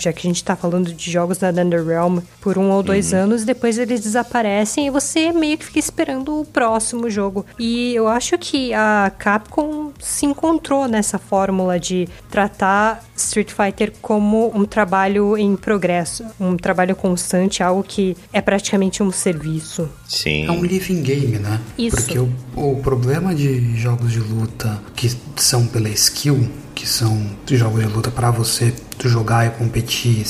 [0.00, 3.20] Já que a gente tá falando de jogos da NetherRealm, por um ou dois uhum.
[3.20, 7.44] anos, depois eles desaparecem e você meio que fica esperando o próximo jogo.
[7.58, 14.50] E eu acho que a Capcom se encontrou nessa fórmula de tratar Street Fighter como
[14.54, 19.88] um trabalho em progresso, um trabalho constante, algo que é praticamente um serviço.
[20.06, 20.46] Sim.
[20.46, 21.60] É um living game, né?
[21.78, 21.96] Isso.
[21.96, 27.80] Porque o, o problema de jogos de luta que são pela skill que são jogos
[27.80, 28.72] de luta para você
[29.02, 30.24] jogar e competir,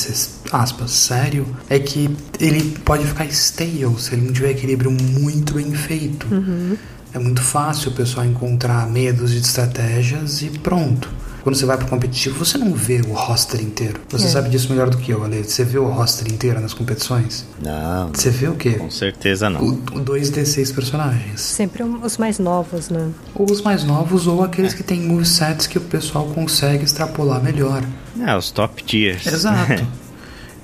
[0.53, 5.74] aspas, sério, é que ele pode ficar stale se ele não tiver equilíbrio muito bem
[5.74, 6.32] feito.
[6.32, 6.76] Uhum.
[7.12, 11.11] É muito fácil o pessoal encontrar medos de estratégias e pronto.
[11.47, 14.01] Quando você vai pro competitivo, você não vê o roster inteiro.
[14.09, 14.28] Você é.
[14.28, 15.44] sabe disso melhor do que eu, Ale.
[15.44, 17.47] Você vê o roster inteiro nas competições?
[17.62, 18.11] Não.
[18.12, 18.72] Você vê o quê?
[18.72, 19.61] Com certeza não.
[19.61, 21.40] O, o 2D6 personagens.
[21.40, 23.12] Sempre os mais novos, né?
[23.32, 24.76] Ou os mais novos, ou aqueles é.
[24.76, 27.80] que tem movesets que o pessoal consegue extrapolar melhor.
[28.20, 29.24] É, os top tiers.
[29.24, 29.86] Exato.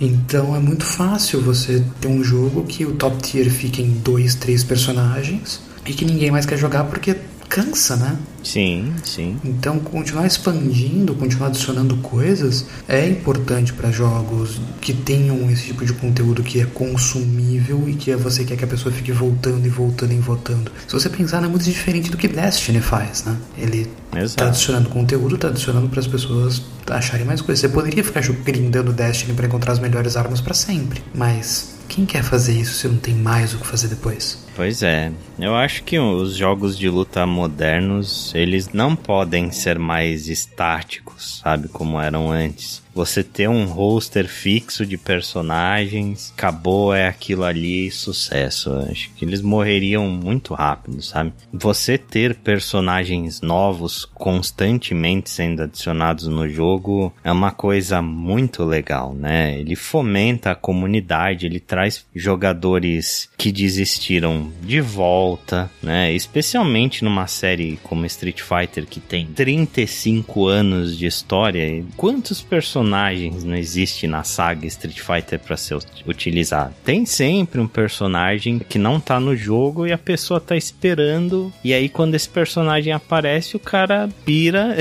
[0.01, 4.35] Então é muito fácil você ter um jogo que o top tier fique em dois,
[4.35, 7.15] três personagens e que ninguém mais quer jogar porque
[7.53, 8.17] cansa, né?
[8.43, 9.39] Sim, sim.
[9.45, 15.93] Então, continuar expandindo, continuar adicionando coisas é importante para jogos que tenham esse tipo de
[15.93, 20.13] conteúdo que é consumível e que você quer que a pessoa fique voltando e voltando
[20.13, 20.73] e voltando.
[20.89, 23.37] Se você pensar, não é muito diferente do que Destiny faz, né?
[23.59, 23.87] Ele
[24.17, 24.37] Exato.
[24.37, 27.61] tá adicionando conteúdo, tá adicionando para as pessoas acharem mais coisas.
[27.61, 32.23] Você poderia ficar grindando Destiny para encontrar as melhores armas para sempre, mas quem quer
[32.23, 34.39] fazer isso se não tem mais o que fazer depois?
[34.55, 40.29] Pois é, eu acho que os jogos de luta modernos, eles não podem ser mais
[40.29, 47.45] estáticos, sabe, como eram antes você ter um roster fixo de personagens, acabou, é aquilo
[47.45, 48.73] ali, sucesso.
[48.91, 51.33] Acho que eles morreriam muito rápido, sabe?
[51.53, 59.59] Você ter personagens novos constantemente sendo adicionados no jogo é uma coisa muito legal, né?
[59.59, 66.13] Ele fomenta a comunidade, ele traz jogadores que desistiram de volta, né?
[66.13, 71.85] Especialmente numa série como Street Fighter que tem 35 anos de história.
[71.97, 76.75] Quantos personagens personagens não existe na saga Street Fighter para ser utilizado.
[76.85, 81.53] Tem sempre um personagem que não tá no jogo e a pessoa tá esperando.
[81.63, 84.77] E aí, quando esse personagem aparece, o cara pira.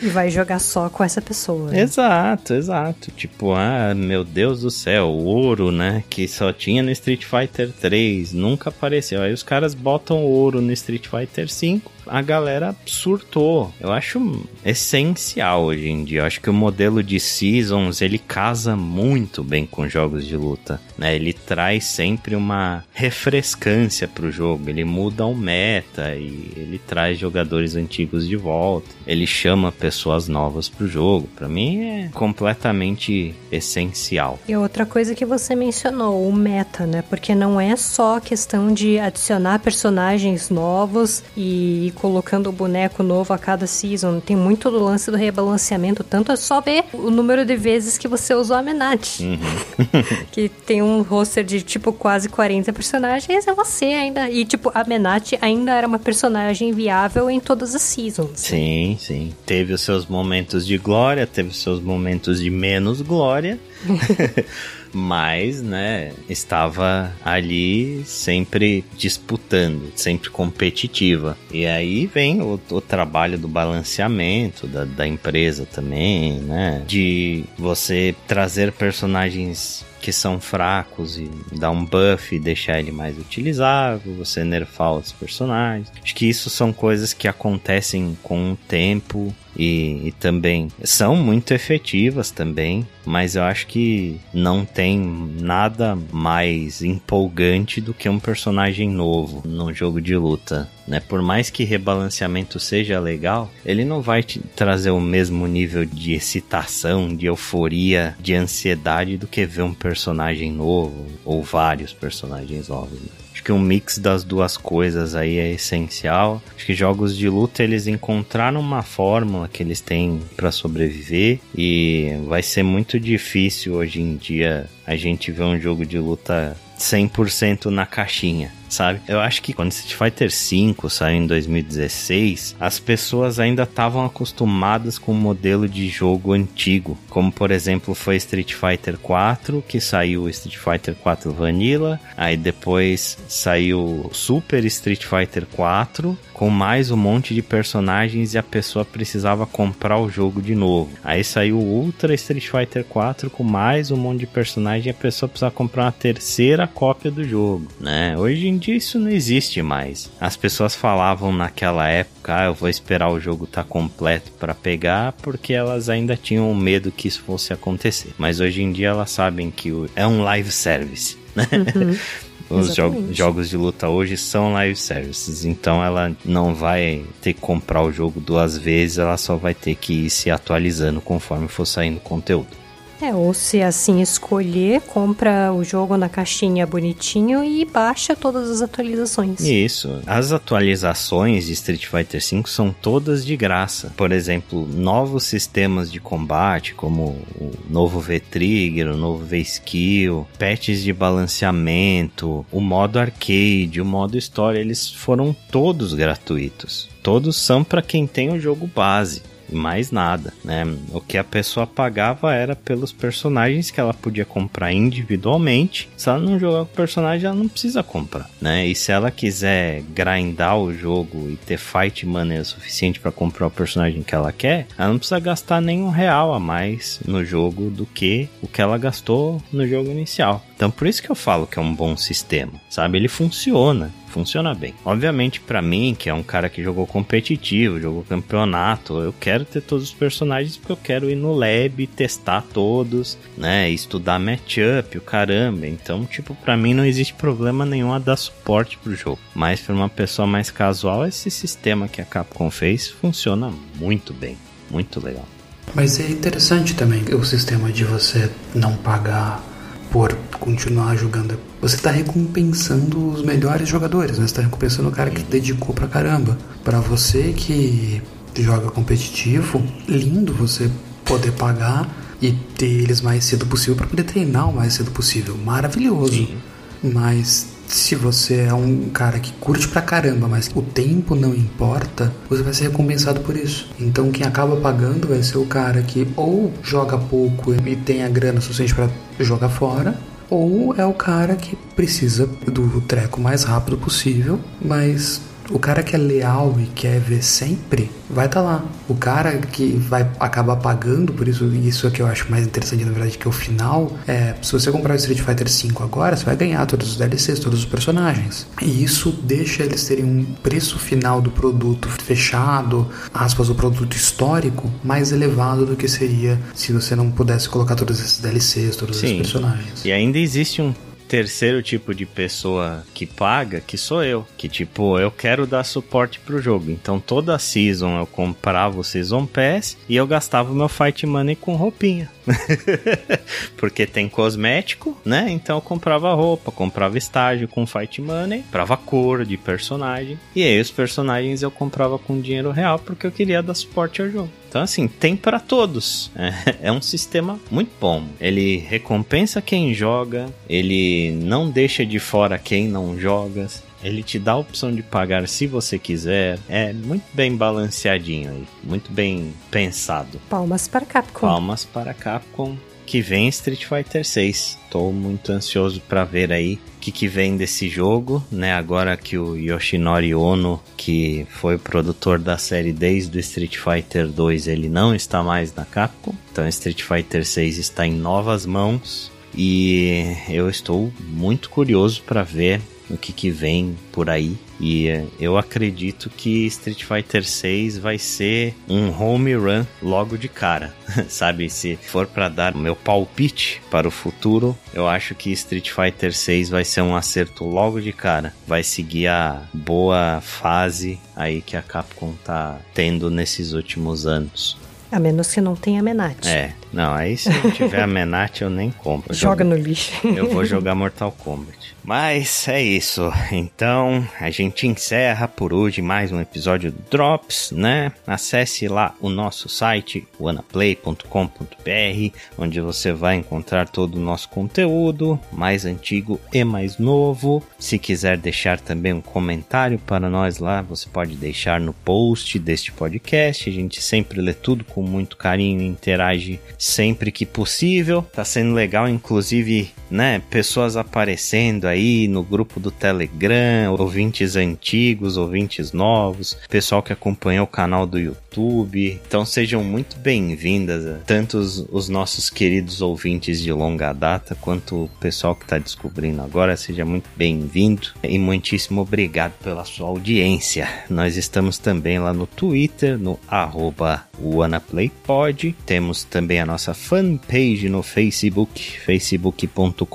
[0.00, 1.70] e vai jogar só com essa pessoa.
[1.70, 1.80] Né?
[1.80, 3.10] Exato, exato.
[3.12, 6.04] Tipo, ah, meu Deus do céu, o ouro, né?
[6.08, 9.22] Que só tinha no Street Fighter 3, nunca apareceu.
[9.22, 13.72] Aí os caras botam ouro no Street Fighter 5 a galera surtou.
[13.80, 16.20] Eu acho essencial hoje em dia.
[16.20, 20.78] Eu acho que o modelo de Seasons, ele casa muito bem com jogos de luta,
[20.98, 21.16] né?
[21.16, 27.76] Ele traz sempre uma refrescância pro jogo, ele muda o meta e ele traz jogadores
[27.76, 28.88] antigos de volta.
[29.06, 31.26] Ele chama pessoas novas pro jogo.
[31.34, 34.38] Para mim é completamente essencial.
[34.46, 37.02] E outra coisa que você mencionou, o meta, né?
[37.08, 43.38] Porque não é só questão de adicionar personagens novos e colocando o boneco novo a
[43.38, 44.18] cada season.
[44.18, 48.08] Tem muito do lance do rebalanceamento, tanto é só ver o número de vezes que
[48.08, 49.20] você usou a Menat.
[49.20, 49.38] Uhum.
[50.32, 54.28] que tem um roster de tipo quase 40 personagens, é você ainda.
[54.28, 58.40] E tipo, a Menat ainda era uma personagem viável em todas as seasons.
[58.40, 59.32] Sim, sim.
[59.46, 63.60] Teve os seus momentos de glória, teve os seus momentos de menos glória.
[64.92, 71.36] mas, né, estava ali sempre disputando, sempre competitiva.
[71.50, 78.14] E aí vem o, o trabalho do balanceamento da, da empresa também, né, de você
[78.26, 84.42] trazer personagens que são fracos e dar um buff e deixar ele mais utilizável, você
[84.42, 85.92] nerfar os personagens.
[86.02, 91.52] Acho que isso são coisas que acontecem com o tempo e, e, também são muito
[91.52, 98.88] efetivas também, mas eu acho que não tem nada mais empolgante do que um personagem
[98.88, 100.68] novo num jogo de luta.
[100.86, 101.00] Né?
[101.00, 106.12] Por mais que rebalanceamento seja legal, ele não vai te trazer o mesmo nível de
[106.12, 113.00] excitação, de euforia, de ansiedade do que ver um personagem novo ou vários personagens novos.
[113.00, 113.21] Né?
[113.32, 116.42] Acho que um mix das duas coisas aí é essencial.
[116.54, 122.12] Acho que jogos de luta eles encontraram uma fórmula que eles têm para sobreviver e
[122.26, 127.66] vai ser muito difícil hoje em dia a gente ver um jogo de luta 100%
[127.66, 129.00] na caixinha sabe?
[129.06, 134.98] Eu acho que quando Street Fighter V saiu em 2016, as pessoas ainda estavam acostumadas
[134.98, 140.28] com o modelo de jogo antigo, como por exemplo foi Street Fighter 4, que saiu
[140.28, 147.34] Street Fighter 4 Vanilla, aí depois saiu Super Street Fighter 4 com mais um monte
[147.34, 150.90] de personagens e a pessoa precisava comprar o jogo de novo.
[151.04, 155.28] Aí saiu Ultra Street Fighter 4 com mais um monte de personagens e a pessoa
[155.28, 158.16] precisava comprar uma terceira cópia do jogo, né?
[158.18, 160.10] Hoje em dia isso não existe mais.
[160.20, 164.54] As pessoas falavam naquela época, ah, eu vou esperar o jogo estar tá completo para
[164.54, 168.14] pegar, porque elas ainda tinham medo que isso fosse acontecer.
[168.16, 171.48] Mas hoje em dia elas sabem que é um live service, né?
[171.74, 171.96] Uhum.
[172.50, 177.40] Os jo jogos de luta hoje são live services, então ela não vai ter que
[177.40, 181.64] comprar o jogo duas vezes, ela só vai ter que ir se atualizando conforme for
[181.64, 182.61] saindo conteúdo.
[183.02, 188.62] É, ou se assim escolher, compra o jogo na caixinha bonitinho e baixa todas as
[188.62, 189.40] atualizações.
[189.40, 190.00] Isso.
[190.06, 193.92] As atualizações de Street Fighter V são todas de graça.
[193.96, 200.92] Por exemplo, novos sistemas de combate, como o novo V-Trigger, o novo V-Skill, patches de
[200.92, 206.88] balanceamento, o modo arcade, o modo história, eles foram todos gratuitos.
[207.02, 210.64] Todos são para quem tem o jogo base mais nada, né?
[210.92, 215.88] O que a pessoa pagava era pelos personagens que ela podia comprar individualmente.
[215.96, 218.66] Se ela não jogar com o personagem, ela não precisa comprar, né?
[218.66, 223.50] E se ela quiser grindar o jogo e ter fight money suficiente para comprar o
[223.50, 227.86] personagem que ela quer, ela não precisa gastar nenhum real a mais no jogo do
[227.86, 230.44] que o que ela gastou no jogo inicial.
[230.56, 232.98] Então por isso que eu falo que é um bom sistema, sabe?
[232.98, 234.74] Ele funciona funciona bem.
[234.84, 239.62] Obviamente, para mim, que é um cara que jogou competitivo, jogou campeonato, eu quero ter
[239.62, 243.70] todos os personagens porque eu quero ir no lab, testar todos, né?
[243.70, 245.66] Estudar matchup, o caramba.
[245.66, 249.18] Então, tipo, para mim não existe problema nenhum a dar suporte pro jogo.
[249.34, 254.36] Mas para uma pessoa mais casual, esse sistema que a Capcom fez funciona muito bem.
[254.70, 255.26] Muito legal.
[255.74, 259.42] Mas é interessante também o sistema de você não pagar
[259.90, 261.51] por continuar jogando.
[261.62, 264.26] Você está recompensando os melhores jogadores, né?
[264.26, 266.36] Você está recompensando o cara que dedicou pra caramba.
[266.64, 268.02] Para você que
[268.36, 270.68] joga competitivo, lindo você
[271.04, 271.88] poder pagar
[272.20, 275.36] e ter eles mais cedo possível para poder treinar o mais cedo possível.
[275.36, 276.14] Maravilhoso.
[276.14, 276.36] Sim.
[276.82, 282.12] Mas se você é um cara que curte pra caramba, mas o tempo não importa,
[282.28, 283.70] você vai ser recompensado por isso.
[283.78, 288.08] Então quem acaba pagando vai ser o cara que ou joga pouco e tem a
[288.08, 288.90] grana suficiente para
[289.20, 289.96] jogar fora,
[290.32, 295.20] ou é o cara que precisa do treco mais rápido possível, mas
[295.50, 298.64] o cara que é leal e quer ver sempre vai estar tá lá.
[298.88, 302.84] O cara que vai acabar pagando, por isso isso é que eu acho mais interessante
[302.84, 306.24] na verdade que o final é, se você comprar o Street Fighter V agora, você
[306.24, 308.46] vai ganhar todos os DLCs, todos os personagens.
[308.60, 314.70] E isso deixa eles terem um preço final do produto fechado, aspas, o produto histórico
[314.84, 319.06] mais elevado do que seria se você não pudesse colocar todos esses DLCs, todos Sim.
[319.06, 319.84] esses personagens.
[319.84, 320.74] E ainda existe um
[321.12, 324.26] terceiro tipo de pessoa que paga, que sou eu.
[324.34, 326.70] Que tipo, eu quero dar suporte pro jogo.
[326.70, 331.36] Então toda season eu comprava o Season Pass e eu gastava o meu Fight Money
[331.36, 332.10] com roupinha.
[333.58, 335.26] Porque tem cosmético, né?
[335.28, 340.18] Então eu comprava roupa, comprava estágio com Fight Money, comprava cor de personagem.
[340.34, 344.08] E aí os personagens eu comprava com dinheiro real porque eu queria dar suporte ao
[344.08, 344.41] jogo.
[344.52, 346.10] Então, assim, tem para todos.
[346.14, 348.04] É, é, um sistema muito bom.
[348.20, 353.46] Ele recompensa quem joga, ele não deixa de fora quem não joga.
[353.82, 356.38] Ele te dá a opção de pagar se você quiser.
[356.50, 360.20] É muito bem balanceadinho aí, muito bem pensado.
[360.28, 361.26] Palmas para Capcom.
[361.26, 362.54] Palmas para Capcom
[362.86, 364.58] que vem Street Fighter 6.
[364.64, 368.52] Estou muito ansioso para ver aí o que, que vem desse jogo, né?
[368.52, 374.48] Agora que o Yoshinori Ono, que foi produtor da série desde o Street Fighter 2,
[374.48, 376.14] ele não está mais na Capcom.
[376.30, 382.60] Então Street Fighter 6 está em novas mãos e eu estou muito curioso para ver
[382.92, 384.36] o que, que vem por aí.
[384.60, 390.28] E eh, eu acredito que Street Fighter 6 vai ser um home run logo de
[390.28, 390.72] cara,
[391.08, 391.50] sabe?
[391.50, 396.50] Se for para dar meu palpite para o futuro, eu acho que Street Fighter 6
[396.50, 398.32] vai ser um acerto logo de cara.
[398.46, 404.56] Vai seguir a boa fase aí que a Capcom tá tendo nesses últimos anos.
[404.92, 406.28] A menos que não tenha Menat.
[406.28, 409.12] É, não, aí se não tiver a Menat eu nem compro.
[409.12, 409.92] Joga no lixo.
[410.06, 411.74] Eu vou jogar Mortal Kombat.
[411.84, 413.12] Mas é isso.
[413.32, 417.92] Então a gente encerra por hoje mais um episódio do Drops, né?
[418.06, 425.64] Acesse lá o nosso site, wanaplay.com.br, onde você vai encontrar todo o nosso conteúdo, mais
[425.64, 427.42] antigo e mais novo.
[427.58, 432.70] Se quiser deixar também um comentário para nós lá, você pode deixar no post deste
[432.70, 433.48] podcast.
[433.48, 438.02] A gente sempre lê tudo com muito carinho e interage sempre que possível.
[438.02, 440.22] Tá sendo legal, inclusive, né?
[440.30, 447.46] Pessoas aparecendo aí no grupo do Telegram, ouvintes antigos, ouvintes novos, pessoal que acompanha o
[447.48, 449.00] canal do YouTube.
[449.06, 454.90] Então sejam muito bem-vindas, tanto os, os, nossos queridos ouvintes de longa data, quanto o
[455.00, 456.56] pessoal que está descobrindo agora.
[456.56, 460.68] Seja muito bem-vindo e muitíssimo obrigado pela sua audiência.
[460.88, 465.54] Nós estamos também lá no Twitter, no arroba WannaPlayPod.
[465.66, 469.86] Temos também a nossa fanpage no Facebook, facebook.com.br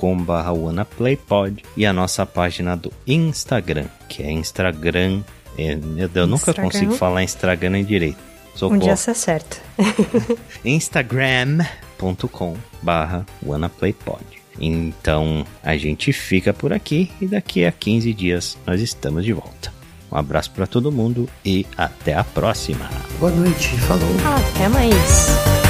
[1.76, 5.22] e a nossa página do Instagram, que é Instagram.
[5.58, 8.18] É, meu Deus, eu nunca consigo falar Instagram direito.
[8.55, 8.76] Socorro.
[8.76, 9.58] Um dia você acerta.
[10.66, 11.60] Instagram
[11.99, 14.24] www.wannaplaypod.
[14.60, 19.72] Então a gente fica por aqui e daqui a 15 dias nós estamos de volta.
[20.12, 22.89] Um abraço para todo mundo e até a próxima.
[23.20, 24.10] Boa noite, falou.
[24.55, 25.66] Até mais.